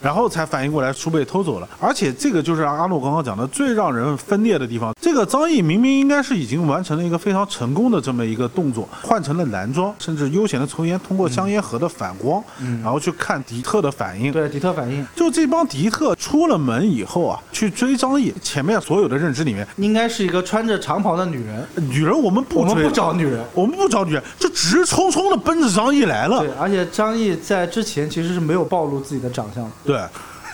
[0.00, 1.68] 然后才反应过来书被偷走了。
[1.80, 12.42] 而且这个就是阿诺刚刚讲的最让人分裂的地方，这个张译明明应该是已经完成了一个非常成功的这么一个动作，换成了男装，甚至悠闲的抽烟，通过香烟盒的反光，
[12.82, 14.30] 然后去看迪特的反应。
[14.30, 23.42] 对，迪特反应就这帮迪特出了门以后啊，去追张译，前面所有的认知里面，应该是一个穿着长袍的女人，女人我们不追我们不找女人。
[23.54, 29.70] 我们不找女人，就直冲冲的奔着张译来了对。，而且张译在之前其实是没有暴露自己的长相的。
[29.84, 30.00] 对，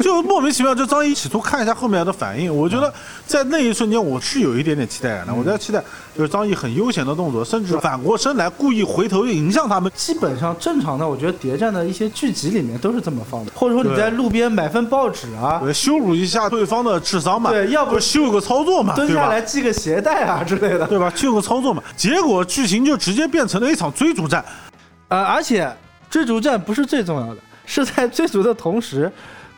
[0.03, 2.55] 就莫名其妙，就张译企图看一下后面的反应。
[2.55, 2.93] 我觉得
[3.25, 5.33] 在那一瞬间，我是有一点点期待感的。
[5.33, 5.83] 我在期待，
[6.17, 9.91] 就是张译很悠闲的动作，甚至反过身来故意回头迎向他们。
[9.95, 19.29] 基本上正常的，我觉得谍战的一些剧集里面都是这么放的，或者说你在路边买份报纸啊，对，羞辱一下对方的智商嘛，对要不秀个操作嘛，蹲下？
[19.29, 20.87] 来系个鞋带啊之类的。
[20.87, 21.11] 对吧？
[21.15, 24.45] 秀个操作嘛，结果剧情就直接变成了一场追逐战。
[25.09, 25.71] 呃，而且
[26.11, 29.11] 追逐战不是最重要的，是在追逐的同时，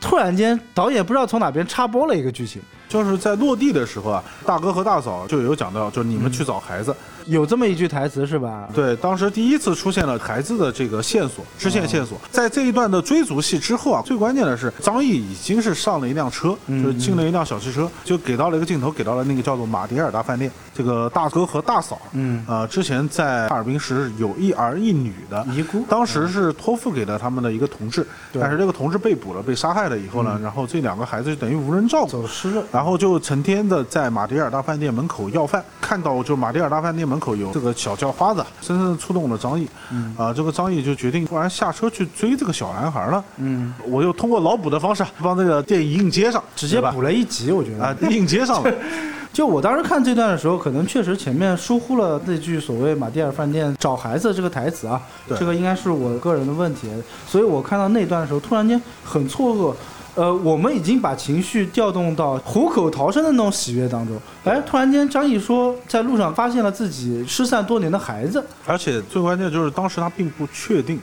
[0.07, 6.95] 突然间导演不知道从哪边插播了一个剧情，就是在落地的时候啊，大哥和大嫂就有讲到，就是你们去找孩子。
[7.25, 8.67] 有这么一句台词是吧？
[8.73, 12.17] 对，当时第一次出现了孩子的这个线索，支线线索。
[12.31, 20.51] 在这一段的追逐戏之后啊，最关键的是张译已经是上了一辆车，就是进了一辆小汽车，就给到了一个镜头，给到了那个叫做马迭尔大饭店。
[20.73, 32.61] 这个大哥和大嫂，嗯，呃，之前在哈尔滨时有一儿一女的遗孤当时是托付给了他们的一个同志，但是这个同志被捕了，被杀害了以后呢，然后这两个孩子就等于无人照顾，走失了。
[32.73, 39.67] 然后就成天的在马迭尔大饭店门口要饭，看到就马迭尔大饭店门口有这个小叫花子，深深的触动了张译。
[39.91, 43.23] 嗯啊，这个张译就决定，突然下车去追这个小男孩了。
[43.37, 48.73] 嗯，我就通过脑补的方式帮这个电影硬接上，直接补了一集，我觉得啊，硬接上了。
[49.33, 56.87] 就我当时看这段的时候，可能确实前面疏忽了那句所谓马蒂尔饭店找孩子这个台词啊，对这个应该是我个人的问题，
[57.27, 59.75] 所以我看到那段的时候，突然间很错愕。
[60.15, 70.97] 呃，我们已经把情绪调动到虎口逃生的那种喜悦当中，哎，突然间张译说在路上发现了自己失散多年的孩子，而且最关键就是当时他并不确定，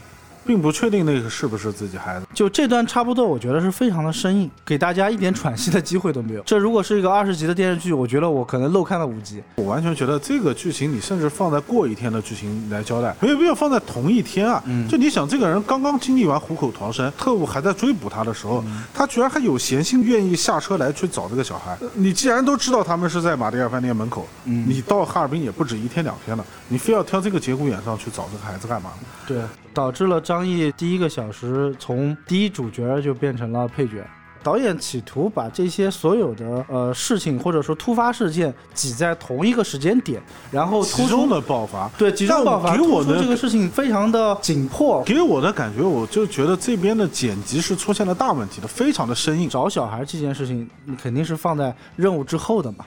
[0.45, 2.27] 并不确定那个是不是自己孩子。
[2.35, 6.43] 就这段差不多，我觉得是非常的生硬，给大家一点喘息的机会都没有。
[6.43, 9.43] 这如果是一个二十集的电视剧，我觉得我可能漏看了五集。
[9.57, 14.63] 我完全觉得这个剧情，你甚至放在过一天的剧情来交代，没有必要放在同一天啊。
[14.67, 21.77] 嗯就你想，这个人刚刚经历完虎口逃生，特务还在追捕他的时候，他居然还有闲心愿意下车来去找这个小孩。
[21.95, 28.91] 你既然都知道他们是在马迭尔饭店门口，嗯你到哈尔滨也不止一天两天了，你非要挑这个节骨眼上去找这个孩子干嘛？
[29.27, 29.41] 对，
[29.75, 34.07] 导致了张译第一个小时从第一主角就变成了配角。
[34.43, 45.03] 导演企图把这些所有的呃事情或者说突发事件挤在同一个时间点，然后突集中的爆发，对集中爆发，给我的这个事情非常的紧迫。
[45.05, 49.49] 给我的感觉，我就觉得这边的剪辑是出现了大问题的，非常的生硬。
[49.49, 52.85] 找小孩这件事情，你肯定是放在任务之后的嘛。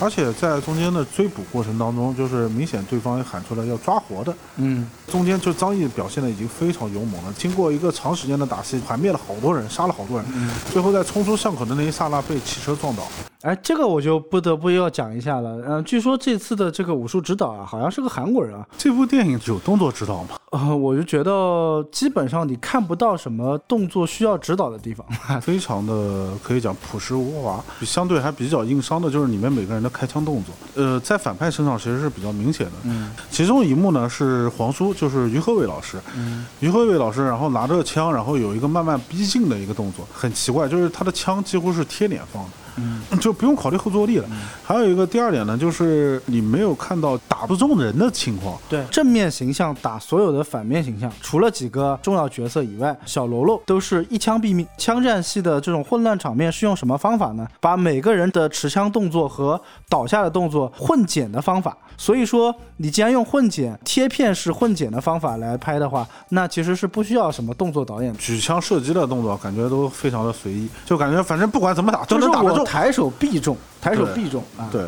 [0.00, 7.32] 而且在中间的追捕过程当中，就是明显对方也喊出来要抓活的，嗯，中间就张译表现的已经非常勇猛了。
[7.38, 10.26] 经过一个长时间的打戏，团灭了好多人，杀了好多人，
[10.74, 13.04] 最后在冲出巷口的那一刹那被汽车撞倒。
[13.44, 15.62] 哎，这个我就不得不要讲一下了。
[15.68, 18.66] 嗯、据说这次的这个武术指导啊，好像是个韩国人啊。
[18.78, 20.30] 这部电影有动作指导吗？
[20.50, 25.06] 呃，我就觉得基本上你看不到什么动作需要指导的地方。
[25.42, 30.54] 非常的可以讲朴实无华，相对还比较硬伤的就是里面每个人的开枪动作。
[30.82, 32.72] 呃，在反派身上其实是比较明显的。
[32.84, 35.98] 嗯其中一幕呢是黄叔，就是于和伟老师。
[36.16, 42.50] 嗯于和伟老师，然后拿着枪，然后有一个慢慢逼近的一个动作，很奇怪，就是他的枪几乎是贴脸放的。
[42.76, 44.28] 嗯，就不用考虑后坐力了。
[44.64, 48.58] 还有一个第二点呢，就是你没有看到打不中人的情况。
[48.68, 54.66] 对，正面形象打所有的反面形象，除了几个重要角色以外，小喽啰都是一枪毙命。
[54.78, 57.46] 枪战戏的这种混乱场面是用什么方法呢？
[57.60, 68.18] 把每个人的持枪动作和倒下的动作混剪的方法，所以说，你既然用混剪贴片式混剪的方法来拍的话，那其实是不需要什么动作导演的。
[68.18, 72.58] 举枪射击的动作感觉都非常的随意，就感觉反正不管怎么打都就是能打得中。
[72.58, 74.68] 我抬手必中，抬手必中啊！
[74.72, 74.82] 对，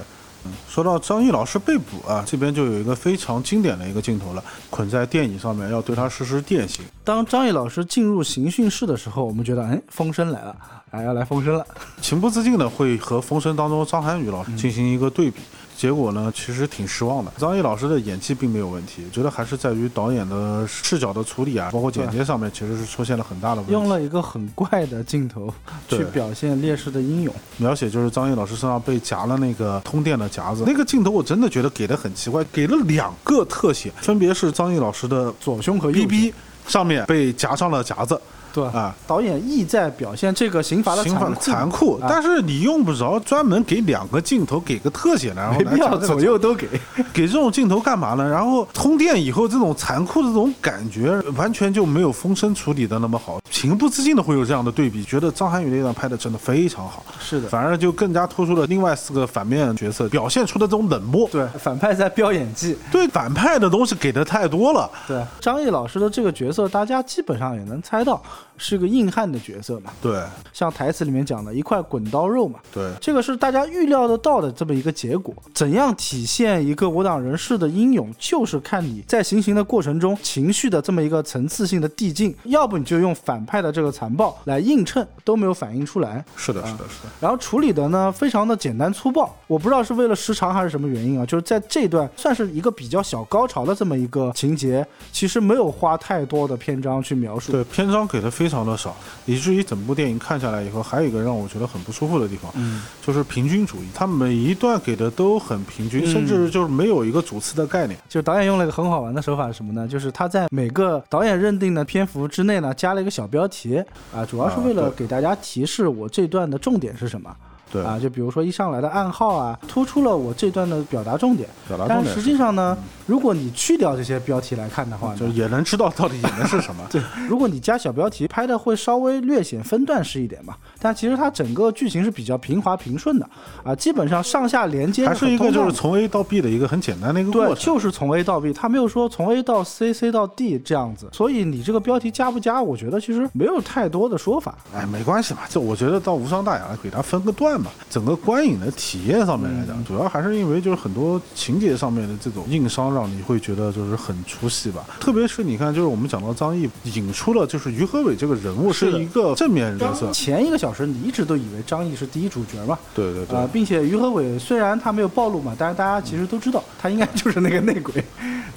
[0.45, 6.85] 嗯，说到张译老师被捕啊，这边就有一个非常经典的一个镜头了，捆在电椅上面要对他实施电刑。
[7.05, 10.57] 当张译老师进入刑讯室的时候，我们觉得，哎，风声来了，
[10.91, 11.65] 哎，要来风声了。
[12.03, 15.41] 情不自禁的会和《风声》当中张涵予老师进行一个对比。
[15.77, 17.31] 结果呢，其实挺失望的。
[17.37, 23.73] 张译老师的演技并没有问题，觉得还是在于导演的视角的处理啊，包括剪接上面，其实是出现了很大的问题。
[23.73, 25.53] 用了一个很怪的镜头
[25.89, 27.35] 去表现烈士的英勇。
[27.59, 36.33] 描写就是张译老师身上被夹了那个通电的夹子，那个镜头我真的觉得给的很奇怪，给了两个特写，分别是张译老师的左胸和右胸
[36.67, 38.21] 上面被夹上了夹子
[38.57, 38.95] 对啊。
[39.07, 46.67] 导演意在表现这个刑罚的残酷，残酷，啊但是你用不着专门给两个镜头给个特写，然后没必要左右都给。
[47.13, 48.29] 给这种镜头干嘛呢？
[48.29, 61.29] 然后通电以后这种残酷的这种感觉，完全就没有风声处理的那么好，情不自禁的会有这样的对比，觉得张涵予那段拍的真的非常好，是的，反而就更加突出了另外四个反面角色表现出的这种冷漠。
[61.31, 62.77] 对，反派在飙演技。
[62.91, 68.23] 对反派的东西给的太多了，对，张译老师的这个角色，大家基本上也能猜到
[68.57, 72.59] 是个硬汉的角色嘛，对像台词里面讲的一块滚刀肉嘛。
[72.73, 75.35] 对这个是大家预料得到的这么一个结果。
[75.55, 86.25] 怎样体现一个我党人士的英勇，就是看你在行刑的过程中情绪的这么一个层次性的递进，要不你就用反派的这个残暴来映衬，都没有反映出来。
[86.37, 97.53] 是的，是的，是的，然后处理的呢非常的简单粗暴，我不知道是为了时长还是什么原因啊，就是在这段算是一个比较小高潮的这么一个情节，其实没有花太多的篇章去描述。
[97.53, 107.99] 对篇章给的非常的少，以至于整部电影看下来以后，还有一个让我觉得很不舒服的地方，嗯，就是平均主义，它每一段给的都很平均，嗯甚至就是没有一个主次的概念。
[108.09, 109.87] 就导演用了一个很好玩的手法是什么呢？
[109.87, 113.83] 就是他在每个导演认定的篇幅之内呢，加了一个小标题
[114.15, 117.35] 啊，主要是为了给大家提示我这段的重点是什么。
[117.71, 121.49] 对啊，就比如说一上来的暗号啊，突出了我这段的表达重点。
[121.67, 122.77] 表达重点但实际上呢，
[123.07, 126.85] 如果你去掉这些标题来看的话，就也能知道到底演的是什么。
[126.91, 130.55] 对，如果你加小标题，拍的会稍微略显分段式一点嘛。
[130.81, 133.29] 但其实它整个剧情是比较平滑平顺的
[133.65, 137.55] 啊，基本上上下连接还是一个就是从 A 到 B 的一个很简单的一个过，程。
[137.55, 141.09] 对就是从 A 到 B，它没有说从 A 到 C、C 到 D 这样子。
[141.13, 144.55] 所以你这个标题加不加，我觉得其实没有太多的说法。
[144.75, 147.71] 哎，没关系嘛，就我觉得到无伤大雅，给它分个段嘛。
[147.89, 154.85] 整个观影的体验上面来嗯讲，主要还是因为就是很多情节上面的这种硬伤，让你会觉得就是很出戏吧。
[155.01, 167.95] 特别是你看，就是我们讲到张译引出了就是于和伟这个人物是一个正面角色，前一个小时你一直都以为张译是第一主角嘛，对对对啊、，并且于和伟虽然他没有暴露嘛，但是大家其实都知道他应该就是那个内鬼。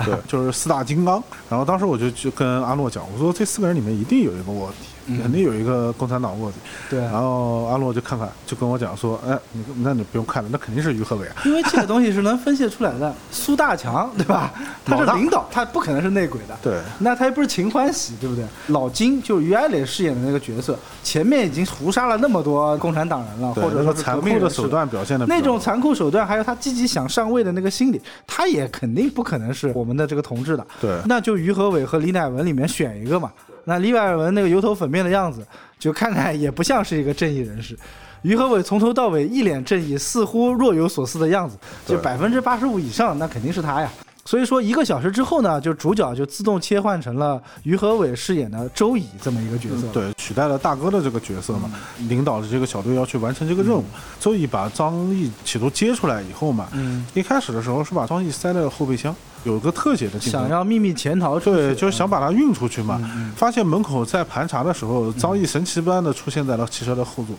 [0.05, 1.21] 对， 就是四大金刚。
[1.49, 6.57] 然后当时我就就跟阿诺讲，我说这四个人里面一定有一个卧底，肯定有一个共产党卧底。
[6.89, 11.35] 对然后阿洛就看看，就跟我讲说，哎，你那你不用看了，那肯定是于和伟啊。
[11.45, 13.13] 因为这个东西是能分析出来的。
[13.31, 14.53] 苏大强，对吧？
[14.85, 16.57] 他是领导，他不可能是内鬼的。
[16.61, 18.45] 对那他又不是秦欢喜，对不对？
[18.67, 30.65] 老金就是于爱磊饰演的那个角色，前面已经屠杀了那么多共产党人了，或者说残酷的手段表现的那种残酷手段，还有他积极想上位的那个心理，他也肯定不可能是我们的这个同志的。
[30.81, 33.31] 对那就于和伟和李乃文里面选一个嘛。
[33.69, 35.47] 那李乃文那个油头粉面的样子，
[35.79, 37.77] 就看看也不像是一个正义人士。
[38.23, 43.89] 于和伟从头到尾一脸正义，似乎若有所思的样子，就百分之八十五以上，那肯定是他呀。
[44.25, 53.83] 所以说，一个小时之后呢，就主角就自动切换成了于和伟饰演的周乙这么一个角色。，对，取代了大哥的这个角色嘛，嗯领导着这个小队要去完成这个任务。
[54.19, 60.39] 周乙把张译企图接出来以后嘛，嗯，一开始的时候是把张译塞在后备箱，有个特写的镜头。
[60.39, 60.49] 想。
[60.49, 62.99] 要秘密潜逃出去，对，就是想把它运出去嘛。
[63.03, 67.35] 嗯发现门口在盘查的时候，张译神奇般的出现在了汽车的后座，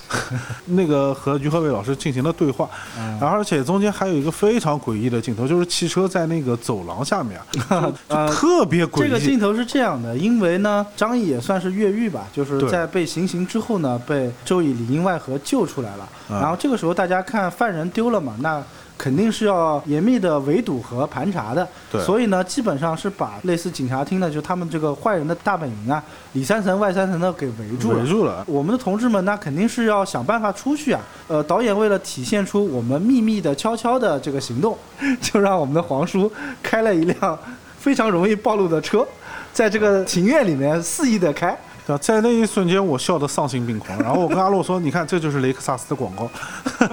[0.66, 3.18] 那个和于和伟老师进行了对话，嗯。
[3.20, 7.40] 然后而且中间还有一个非常诡异的镜头，就是汽车在那个走廊下面
[8.30, 9.08] 特别诡异。
[9.08, 16.04] 这个镜头是这样的，因为呢，张译也算是越狱吧，就是在被行刑之后呢，被周乙里应外合救出来了。
[16.28, 18.62] 啊然后这个时候大家看犯人丢了嘛，那
[19.00, 21.66] 肯定是要严密的围堵和盘查的。
[21.90, 26.02] 对所以呢，基本上是把类似警察厅的，就他们这个坏人的大本营啊，
[26.34, 28.02] 里三层外三层的给围住了。
[28.02, 28.44] 围住了。
[28.46, 31.00] 我们的同志们，那肯定是要想办法出去啊。
[31.28, 34.76] 呃，导演为了体现出我们秘密的、悄悄的这个行动，
[35.22, 36.30] 就让我们的黄叔
[36.62, 37.38] 开了一辆
[37.78, 39.06] 非常容易暴露的车，
[39.50, 41.56] 在这个庭院里面肆意的开。
[42.00, 43.98] 在那一瞬间，我笑得丧心病狂。
[43.98, 46.30] 然后我跟阿洛说：“你看，这就是雷克萨斯的广告。”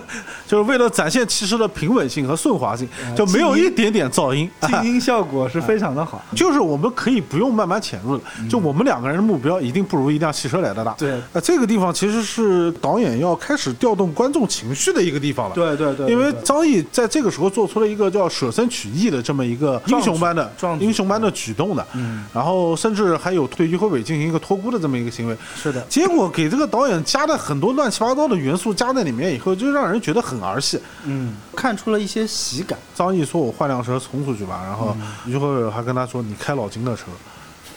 [0.47, 4.49] 就是为了展现汽车的平稳性和顺滑性，就没有一点点噪音。
[4.67, 6.23] 静音效果是非常的好。
[6.35, 10.91] 就是我们可以不用慢慢潜入了，就我们两个人的目标一定不如一辆汽车来的大。
[10.97, 11.19] 对。
[11.33, 15.55] 呃，这个地方其实是导演要开始调动观众情绪的一个地方了。
[15.55, 30.79] 对对对，因为张译在这个时候做出了一个叫舍身取义的这么一个英雄般的英雄般的举动的，嗯，然后甚至还有对于辉伟进行一个托孤的这么一个行为，是的，结果给这个导演加了很多乱七八糟的元素加在里面以后，就让人觉得很儿戏。
[31.03, 32.77] 嗯，看出了一些喜感。
[32.93, 37.05] 张译说：“我换辆车冲出去吧。”然后嗯于辉伟还跟他说：“你开老金的车。”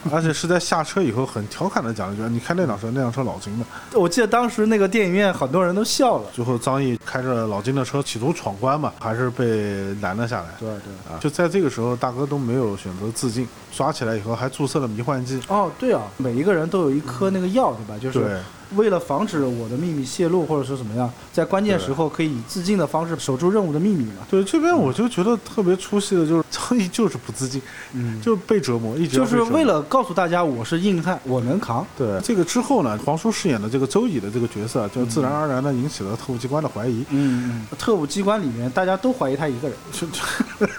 [0.11, 3.99] 而且是在下车以后很调侃的讲了一句：“你开那辆车，那辆车老金的。
[3.99, 6.25] 我记得当时那个电影院很多人都笑了”。
[6.33, 10.47] 最后张译开着老金的车企图闯关嘛，还是被拦了下来。
[10.59, 11.13] 对对。
[11.13, 15.39] 啊，就在这个时候，大哥都没有选择自尽，抓起来以后还注射了迷幻剂。
[15.49, 18.01] 哦，对啊，每一个人都有一颗那个药，对吧？
[18.01, 18.41] 就是对，
[18.77, 24.27] 为了防止我的秘密泄露，或者是怎么样，在关键时候可以以自尽的方式守住任务的秘密嘛。
[24.31, 27.61] 对，这边我就觉得特别出戏的，就是 张译就是不自尽，
[27.93, 31.87] 嗯， 就被折磨，一直就是为了告诉大家我是硬汉，我能扛。
[31.97, 32.21] 对。
[32.23, 37.05] 这个之后呢，黄叔饰演的这个周乙的这个角色，就自然而然的引起了特务机关的怀疑。
[37.11, 39.77] 嗯嗯，特务机关里面大家都怀疑他一个人，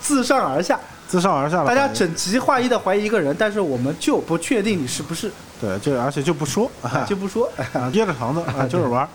[0.00, 5.30] 自上而下，自上而下大家整齐划一的怀疑一个人，但是我们就不确定你是不是，
[5.60, 6.70] 对就而且就不说，
[7.06, 7.50] 就不说。
[7.72, 9.08] 啊掖着肠子啊，就是玩儿。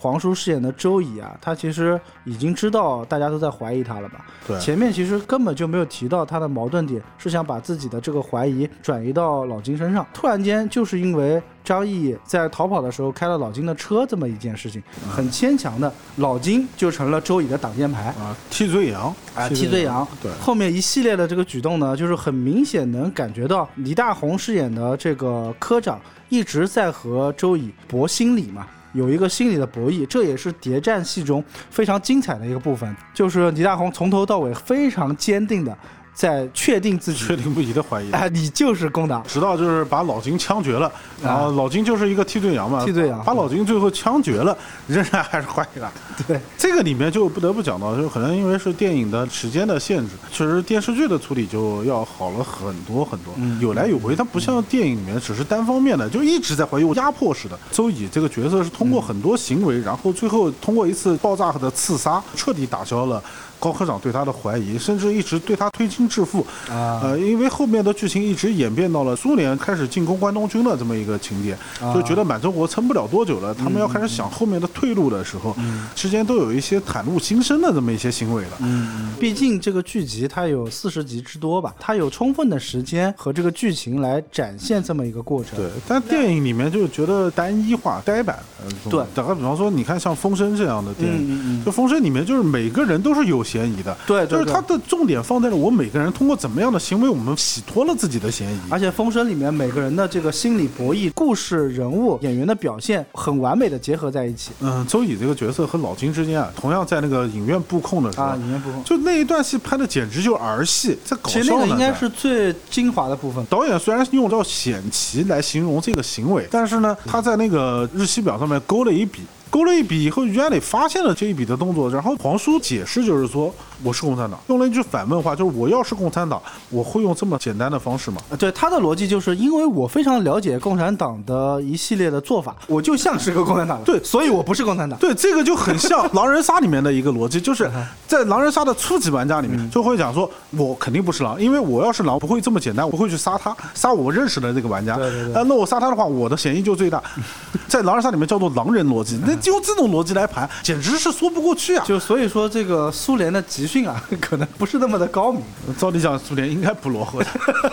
[0.00, 4.24] 黄叔饰演的周乙啊，他其实已经知道大家都在怀疑他了吧？
[4.46, 10.06] 对前面其实根本就没有提到他的矛盾点，是想把自己的这个怀疑转移到老金身上。
[10.14, 14.82] 突然间，就是因为张译在逃跑的时候开了老金的车这么一件事情，
[15.14, 18.04] 很牵强的，老金就成了周乙的挡箭牌。
[18.18, 20.08] 啊，替罪羊啊，替罪羊。
[20.22, 28.66] 对后面一系列的这个举动呢，就是很明显能感觉到李大红饰演的这个科长一直在和周乙搏心理嘛。
[28.92, 35.76] 有一个心理的博弈，这也是谍战戏中非常精彩的一个部分，就是倪大红从头到尾非常坚定的
[36.20, 38.10] 在确定自己，确定不疑的怀疑。
[38.10, 40.92] 哎，你就是共党，直到就是把老金枪决了，
[41.22, 44.54] 然后老金就是一个替罪羊嘛，替罪羊把老金最后枪决了，
[44.86, 45.90] 仍然还是怀疑他。
[46.28, 54.14] 对，这个里面就不得不讲到，就可能因为是电影的时间的限制，确实电视剧的处理就要好了很多很多，嗯有来有回。
[54.14, 57.58] 它不像电影里面只是单方面的，就一直在怀疑，压迫式的。
[57.72, 63.22] 周乙这个角色是通过很多行为，然后最后通过一次爆炸和的刺杀，彻底打消了。
[63.60, 75.54] 高科长对他的怀疑，甚至一直对他推心置腹，啊呃，因为后面的剧情一直演变到了苏联开始进攻关东军的这么一个情节，啊就觉得满洲国撑不了多久了，他们要开始想后面的退路的时候，
[75.94, 78.50] 之间都有一些袒露心声的这么一些行为了。
[78.60, 85.58] 嗯，毕竟这个剧集它有四十集之多吧，它有充分的时间和这个剧情来展现这么一个过程。
[85.58, 88.38] 对，但电影里面就觉得单一化、呆板。
[88.64, 98.58] 呃对打个比方说，你看像《风声》这样的电影，嗯嗯嗯就《风声》里面就是每个人都是有嫌疑的，对就是他的重点放在了我每个人通过怎么样的行为，我们洗脱了自己的嫌疑。
[98.70, 108.84] 而且《风声》里面每个人的这个心理博弈、故事、人物、演员的表现，很完美的结合在一起嗯，周乙这个角色和老金之间啊，同样在那个影院布控的时候，啊，影院布控。
[108.84, 111.42] 就那一段戏拍的简直就儿戏，在搞笑呢。
[111.42, 113.44] 其实那个应该是最精华的部分。
[113.46, 119.22] 导演虽然用到险棋来形容这个行为，但是呢，他在那个日期表上面勾了一笔。
[119.50, 123.52] 勾了一笔以后，于安磊发现了这一笔的动作，然后黄叔解释就是说
[123.82, 128.18] 我是共产党，用了一句反问话，就是我要是共产党，我会用这么简单的方式吗？
[128.30, 134.98] 呃对他的逻辑就是因为我非常了解共产党的一系列的做法，我就像是个共产党，对所以我不是共产党。
[134.98, 137.70] 对，这个就很像 狼人杀里面的一个逻辑，就是
[138.06, 144.96] 在狼人杀的初级玩家里面就会讲说，我肯定不是狼，因为我要是狼不会这么简单，我会去杀他，杀我认识的这个玩家。
[144.96, 147.02] 对对对呃，那我杀他的话，我的嫌疑就最大。
[147.68, 151.84] 在狼人杀里面叫做狼人逻辑，那就这种逻辑来盘，简直是说不过去啊！
[151.86, 155.42] 就所以说，这个苏联的集训啊， 可能不是那么的高明。
[155.78, 157.26] 照理讲，苏联应该不落后的。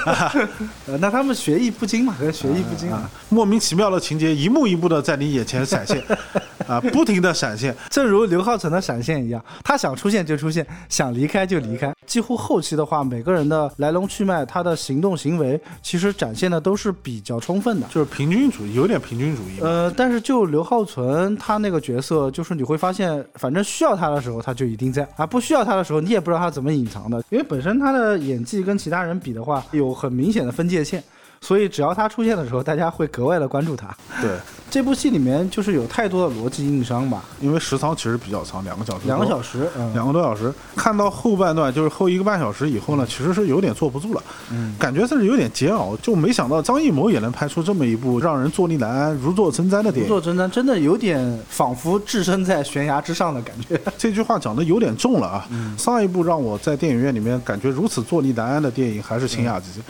[0.86, 3.10] 呃，那他们学艺不精嘛，学艺不精啊。
[3.30, 6.04] 莫名其妙的情节一幕一幕的在你眼前闪现，
[6.68, 7.76] 啊，不停的闪现。
[7.90, 11.92] 正如刘浩存的闪现一样，他想出现就出现，想离开就离开。
[12.06, 17.88] 几乎后期的话，每个人的来龙去脉，他的行动行为，其实展现的都是比较充分的。
[17.88, 19.60] 就是平均主义，有点平均主义。
[19.62, 31.02] 呃，但是就刘浩存他那个角色，就是你会发现，反正需要他的时候他就一定在，啊，不需要他的时候你也不知道他怎么隐藏的，因为本身他的演技跟其他人比的话，有很明显的分界线。
[31.42, 33.88] 所以只要他出现的时候，大家会格外的关注他。
[34.22, 34.32] 对，
[34.70, 50.02] 这部戏里面就是有太多的逻辑硬伤吧，因为时长其实比较长，两个小时，两个小时，嗯，两个多小时，看到后半段就是后一个半小时以后呢，其实是有点坐不住了，嗯，感觉甚至有点煎熬，就没想到张艺谋也能拍出这么一部让人坐立难安、如坐针毡的电影。
[50.04, 53.80] 如坐针毡，真的有点仿佛置身在悬崖之上的感觉。
[53.98, 55.48] 这句话讲的有点重了啊！
[55.52, 59.82] 嗯上一部让我在电影院里面感觉如此坐立难安的电影还是《晴雅集》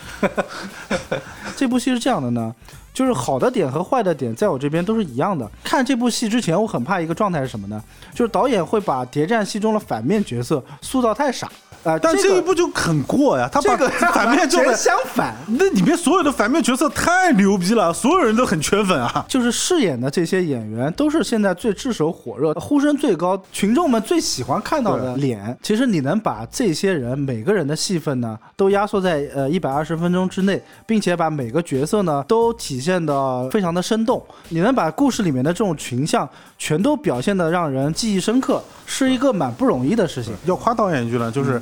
[1.58, 2.53] 这部戏是这样的呢，
[2.93, 5.49] 就是好的点和坏的点在我这边都是一样的。
[5.64, 7.84] 看这部戏之前，我很怕一个状态是什么呢？
[8.14, 11.51] 就是导演会把谍战戏中的反面角色塑造太傻。
[11.84, 19.25] 啊、但这这个一部就很过呀，他把这个反面做的相反，那里面所有的反面角色太牛逼了，所有人都很圈粉啊。
[19.28, 25.57] 就是饰演的这些演员都是现在最炙手火热、呼声最高、群众们最喜欢看到的脸。
[25.61, 40.34] 其实你能把这些人每个人的戏份呢，都压缩在呃一百二十分钟之内，并且把每个角色呢都体现的非常的生动，你能把故事里面的这种群像全都表现的让人记忆深刻，是一个蛮不容易的事情。
[40.45, 41.61] 要夸导演一句呢，嗯就是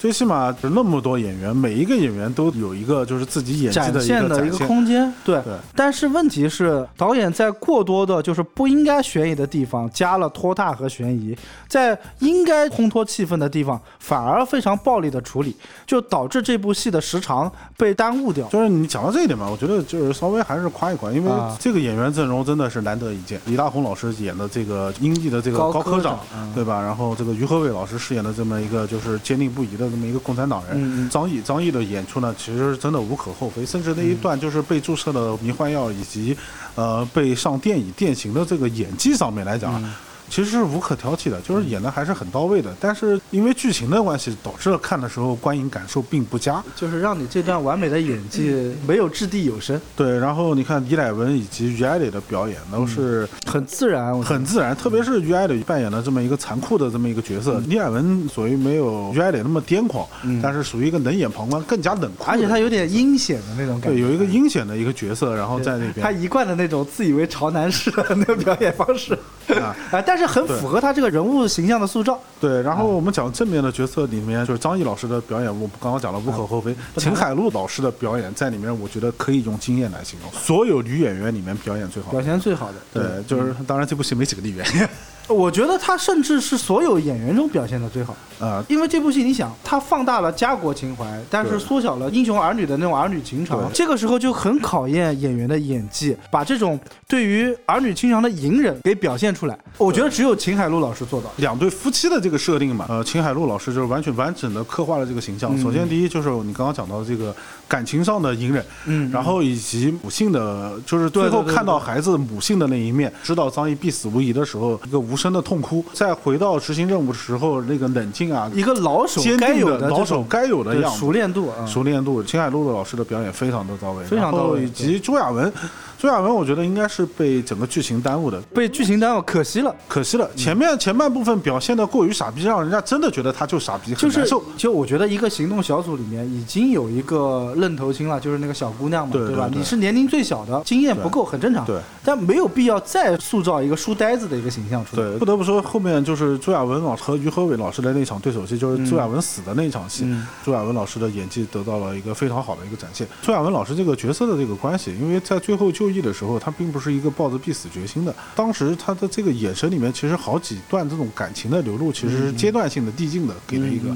[0.00, 4.66] 最起码那么多演员，每一个演员都有一个就是自己演技展的一现的一个。
[4.66, 5.42] 空间，对。
[5.42, 11.36] 对但是问题是，导演在过多的就是不应该悬疑的地方加了拖沓和悬疑，
[11.68, 15.54] 在应该烘托气氛的地方反而非常暴力的处理，
[15.86, 18.48] 就导致这部戏的时长被耽误掉。
[18.48, 23.38] 就是你讲到这一点吧，我觉得就是稍微还是夸一夸，因为啊这个演员阵容真的是难得一见。
[23.44, 26.80] 李大红老师演的这个英译的这个高科长长嗯，对吧？
[26.80, 30.76] 然后这个于和伟老师饰演的这么一个就是坚定不移的这么一个共产党人。
[30.76, 36.36] 嗯嗯张译张译的演出呢，其实真的无可厚非，甚至那一段就是被注射了迷幻药以及
[36.74, 39.82] 呃被上电椅电刑的这个演技上面来讲。
[39.82, 39.92] 嗯
[40.30, 46.62] 其实是无可挑剔的，就是演的还是很到位的，但是因为剧情的关系，导致了看的时候观影感受并不佳。
[46.76, 60.06] 就是让你这段完美的演技没有掷地有声，对，然后你看李乃文以及于爱磊的表演都是很自然，很自然，特别是于爱磊扮演的这么一个残酷的这么一个角色，李乃文属于没有于爱磊那么癫狂，
[60.40, 69.12] 但是属于一个冷眼旁观、更加冷酷，而且他有点阴险的那种感觉，对有一个阴险的一个角色，然后在那边他一贯的那种自以为潮男式的那个表演方式，
[69.54, 69.74] 啊。
[69.90, 72.18] 啊，但是很符合他这个人物形象的塑造。
[72.40, 76.74] 对，然后我们讲正面的角色里面，就是张译老师的表演，我们刚刚讲了无可厚非。
[76.96, 82.22] 秦海璐老师的表演在里面，我觉得可以用惊艳来形容，所有女演员里面表演最好表。
[82.22, 82.74] 现最好的。
[82.92, 84.88] 对，就是当然这部戏没几个例外
[85.30, 99.56] 我觉得他甚至是所有演员中表现的最好，啊，因为这部戏你想，他放大了家国情怀，但是缩小了英雄儿女的那种儿女情长，这个时候就很考验演员的演技，把这种对于儿女情长的隐忍给表现出来。
[99.78, 101.30] 我觉得只有秦海璐老师做到。
[101.36, 105.56] 两对夫妻的这个设定嘛，呃，秦海璐老师就是完全完整的刻画了这个形象。
[105.58, 107.34] 首先，第一就是你刚刚讲到的这个
[107.68, 109.10] 感情上的隐忍，嗯。
[109.10, 125.52] 然后以及母性的，就是最后看到孩子母性的那一面，知道张译必死无疑的时候，一个无声的痛哭，再回到执行任务的时候那个冷静啊，一个老手坚该有定的老手该有的样子，熟练度啊，熟练度，秦海璐的老师的表演非常的到位，非常到位以及朱亚文，
[126.00, 129.76] 朱亚文我觉得应该是被整个剧情耽误的，被剧情耽误，可惜了。
[129.86, 139.18] 可惜了，前面前半部分表现的过于傻逼，让人家真的觉得他就傻逼，就是很难受。，就我觉得一个行动小组里面已经有一个愣头青了，就是那个小姑娘嘛，吧？
[139.18, 141.66] 对对对你是年龄最小的，经验不够，很正常。
[141.66, 145.02] 对，但没有必要再塑造一个书呆子的一个形象出来。
[145.02, 153.06] 对，不得不说，后面就是朱亚文老师和于和伟老师的那场对手戏，就是朱亚文死的那一场戏，嗯朱亚文老师的演技得到了一个非常好的一个展现。
[153.20, 163.90] 朱亚文老师这个角色的这个关系，因为在最后就义的时候，他并不是一个抱着必死决心的，当时他的这个眼神里面，其实好几段这种感情的流露，其实是阶段性的递进的，给了一个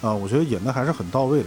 [0.00, 1.46] 啊、我觉得演的还是很到位的。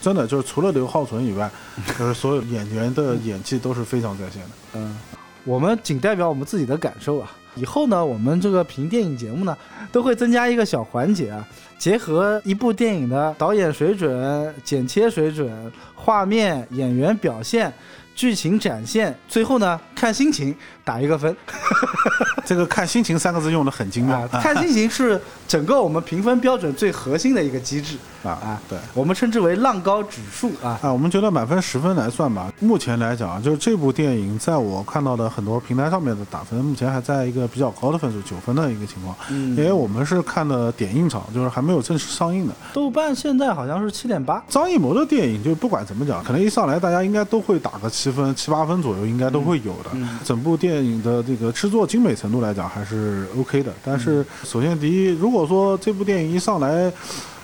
[0.00, 1.50] 真的就是除了刘浩存以外，
[1.98, 4.48] 就是所有演员的演技都是非常在线的。
[4.74, 4.98] 嗯，
[5.44, 7.30] 我们仅代表我们自己的感受啊。
[7.54, 9.56] 以后呢，我们这个评电影节目呢，
[9.92, 11.48] 都会增加一个小环节啊，
[11.78, 17.72] 结合一部电影的导演水准、剪切水准、画面、演员表现、
[18.14, 20.54] 剧情展现，最后呢看心情
[20.84, 21.34] 打一个分。
[22.46, 25.18] 这个看心情三个字用的很精妙啊，看心情是
[25.48, 28.78] 整个我们评分标准最核心的一个机制啊啊，对。
[28.92, 30.78] 我们称之为浪高指数啊。
[30.82, 32.52] 啊，我们觉得满分十分来算吧。
[32.60, 39.16] 目前来讲啊，就是这部电影在我看到的很多平台上面的打分，目前还在一个比较高的分数，九分的一个情况。
[39.30, 42.52] 嗯因为我们是看的点映场，就是还没有正式上映的。
[42.74, 49.90] 豆瓣现在好像是七点八，张艺谋的电影，就不管怎么讲，可能一上来大家应该都会打个七分、七八分左右，应该都会有的。
[50.22, 53.70] 整部电影的这个制作精美程度来讲还是 OK 的。
[53.84, 56.90] 但是首先第一，如果说这部电影一上来，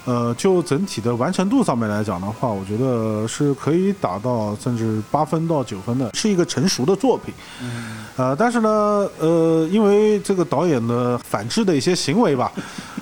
[0.07, 7.35] 呃，就整体的完成度上面来讲的话，我觉得是可以打到甚至八分到九分的，是一个成熟的作品。
[8.17, 8.69] 呃，但是呢，
[9.19, 12.51] 呃，因为这个导演的反制的一些行为吧，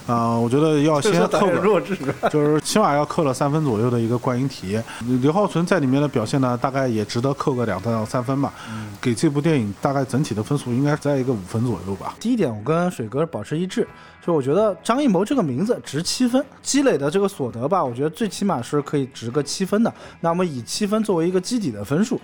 [0.08, 1.96] 啊、我觉得要先扣个弱智。
[2.30, 4.82] 就是起码要扣了三分左右的一个观影体验。
[5.20, 8.52] 刘浩存在里面的表现呢，大概也值得扣个两到三分吧。
[9.00, 12.14] 给这部电影大概整体的分数应该是在一个五分左右吧。
[12.18, 13.86] 第一点，我跟水哥保持一致，
[14.24, 19.92] 就我觉得张艺谋这个名字值七分，积累的这个所得吧，我觉得最起码是可以值个七分的。
[20.20, 22.20] 那我们以七分作为一个基底的分数，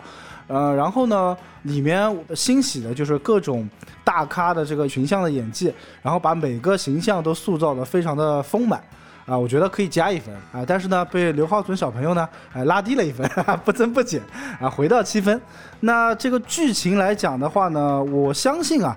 [0.46, 3.68] 呃，然后呢，里面欣喜的就是各种
[4.02, 5.72] 大咖的这个群像的演技，
[6.02, 8.82] 然后把每个形象都塑造的非常的丰满。
[9.26, 13.26] 啊，我觉得可以加一分啊，但是呢，被刘浩存小朋友呢，哎，拉低了一分，
[13.64, 14.20] 不增不减
[14.60, 15.40] 啊，回到七分。
[15.80, 18.94] 那这个剧情来讲的话呢，我相信啊，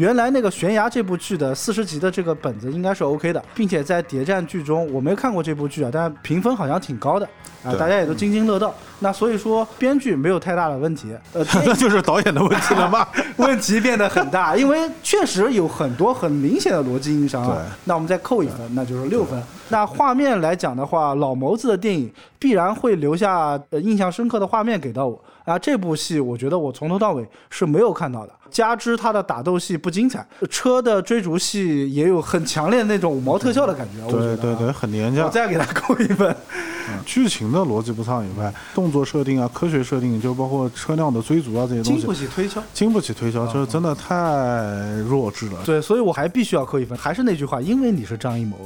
[0.00, 7.28] 原来那个悬崖这部剧的四十集的这个本子应该是 OK 的，并且在谍战剧中，我没看过这部剧啊，但评分好像挺高的
[7.62, 8.74] 啊，大家也都津津乐道。
[9.00, 13.06] 那所以说编剧没有太大的问题，呃， 那就是导演的问题了嘛。
[13.36, 17.62] 问题变得很大，因为确实有很多很明显的逻辑硬伤啊。
[17.84, 19.38] 那我们再扣一分，那就是六分。
[19.68, 25.58] 那画面来讲的话，老谋子的电影必然会留下呃印象深刻的画面给到我啊。
[25.58, 34.10] 这部戏我觉得我从头到尾是没有看到的，加之它的打斗戏不精彩，车的追逐戏也有很强烈的那种五毛特效的感觉。
[34.10, 35.30] 对对对，很廉价我。
[35.30, 36.34] 再给他扣一分。
[37.06, 42.62] 剧情的逻辑不畅以外，动作设定啊、科学设定，就包括车辆的追逐啊这些东西经不，起推敲。
[42.74, 45.60] 经不起推敲，就是真的太弱智了。
[45.64, 46.98] 对，所以我还必须要扣一分。
[46.98, 48.56] 还是那句话，因为你是张艺谋，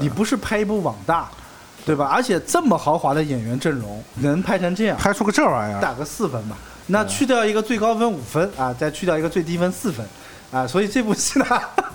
[0.00, 1.28] 你不是拍一部网大，
[1.88, 2.06] 对吧？
[2.06, 6.56] 而且这么豪华的演员阵容，能拍成这样，拍出个这玩意儿，打个四分吧。
[6.86, 10.06] 那去掉一个最高分五分啊，再去掉一个最低分四分
[10.50, 11.46] 啊，所以这部戏呢，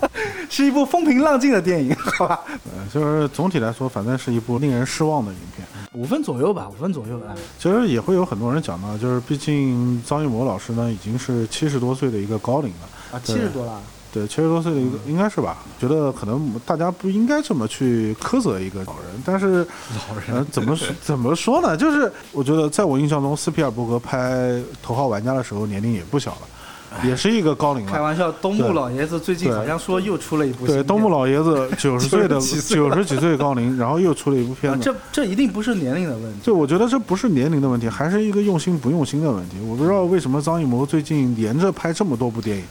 [0.48, 2.40] 是一部风平浪静的电影，好吧？
[2.46, 5.66] 呃就是总体来说，反正是一部令人失望的影片。
[5.94, 7.34] 五分左右吧，五分左右啊。
[7.58, 13.80] 其实也会有很多人讲到，就是毕竟张艺谋老师呢已经是七十多岁的一个高龄了，啊，七十多了，
[14.14, 15.58] 对，七十多岁的一个应该是吧？
[15.80, 19.66] 觉得可能大家不应该这么去苛责一个老人，但是
[20.08, 21.76] 老人呃，怎么怎么说呢？
[21.76, 24.30] 就是我觉得在我印象中，斯皮尔伯格拍
[24.80, 27.90] 《头号玩家》的时候年龄也不小了，也是一个高龄了。
[27.90, 34.82] 开玩笑，东木老爷子最近好像说又出了一部新对，东木老爷子 九十岁的90几岁九十几岁高龄，然后又出了一部片啊，子。
[34.84, 36.38] 这这一定不是年龄的问题。
[36.44, 39.56] 对我觉得这不是年龄的问题，还是一个用心不用心的问题。
[39.66, 42.64] 我不知道为什么张艺谋最近连着拍这么多部电影，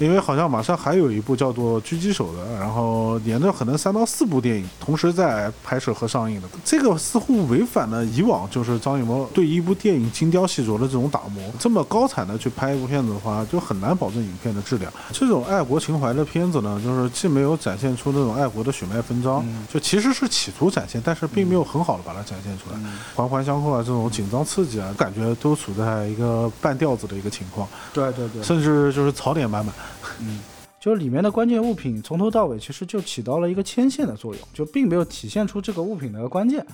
[0.00, 11.42] 因为好像马上还有一部叫做《狙击手》的，然后连着可能三到四部电影同时在拍摄和上映的，这个似乎违反了以往就是张艺谋对一部电影精雕细琢的这种打磨。
[11.58, 14.90] 这么高产的去拍一部片子的话，就很难保证影片的质量。
[15.12, 22.80] 这种爱国情怀的片子呢，就是既没有展现出那种爱国的血脉纷张，就其实是企图展现，但是并没有很好的把它展现出来，
[23.14, 29.74] 环环相扣啊，这种紧张刺激啊，感觉都处在一个半吊子的一个情况，对对对，甚至就是槽点满满。
[30.20, 30.40] 嗯
[30.80, 36.64] 就是里面的关键物品从头到尾其实就起到了一个牵线的作用，就并没有体现出这个物品的关键。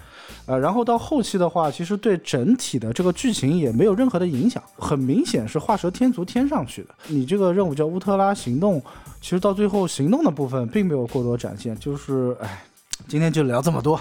[0.46, 6.90] 呃，然后到后期的话，其实对整体的这个剧情也没有任何的影响，很明显是画蛇添足添上去的。
[7.08, 8.80] 你这个任务叫乌特拉行动，
[9.20, 12.64] 其实到最后行动的部分并没有过多展现，就是哎，
[13.08, 14.00] 今天就聊这么多。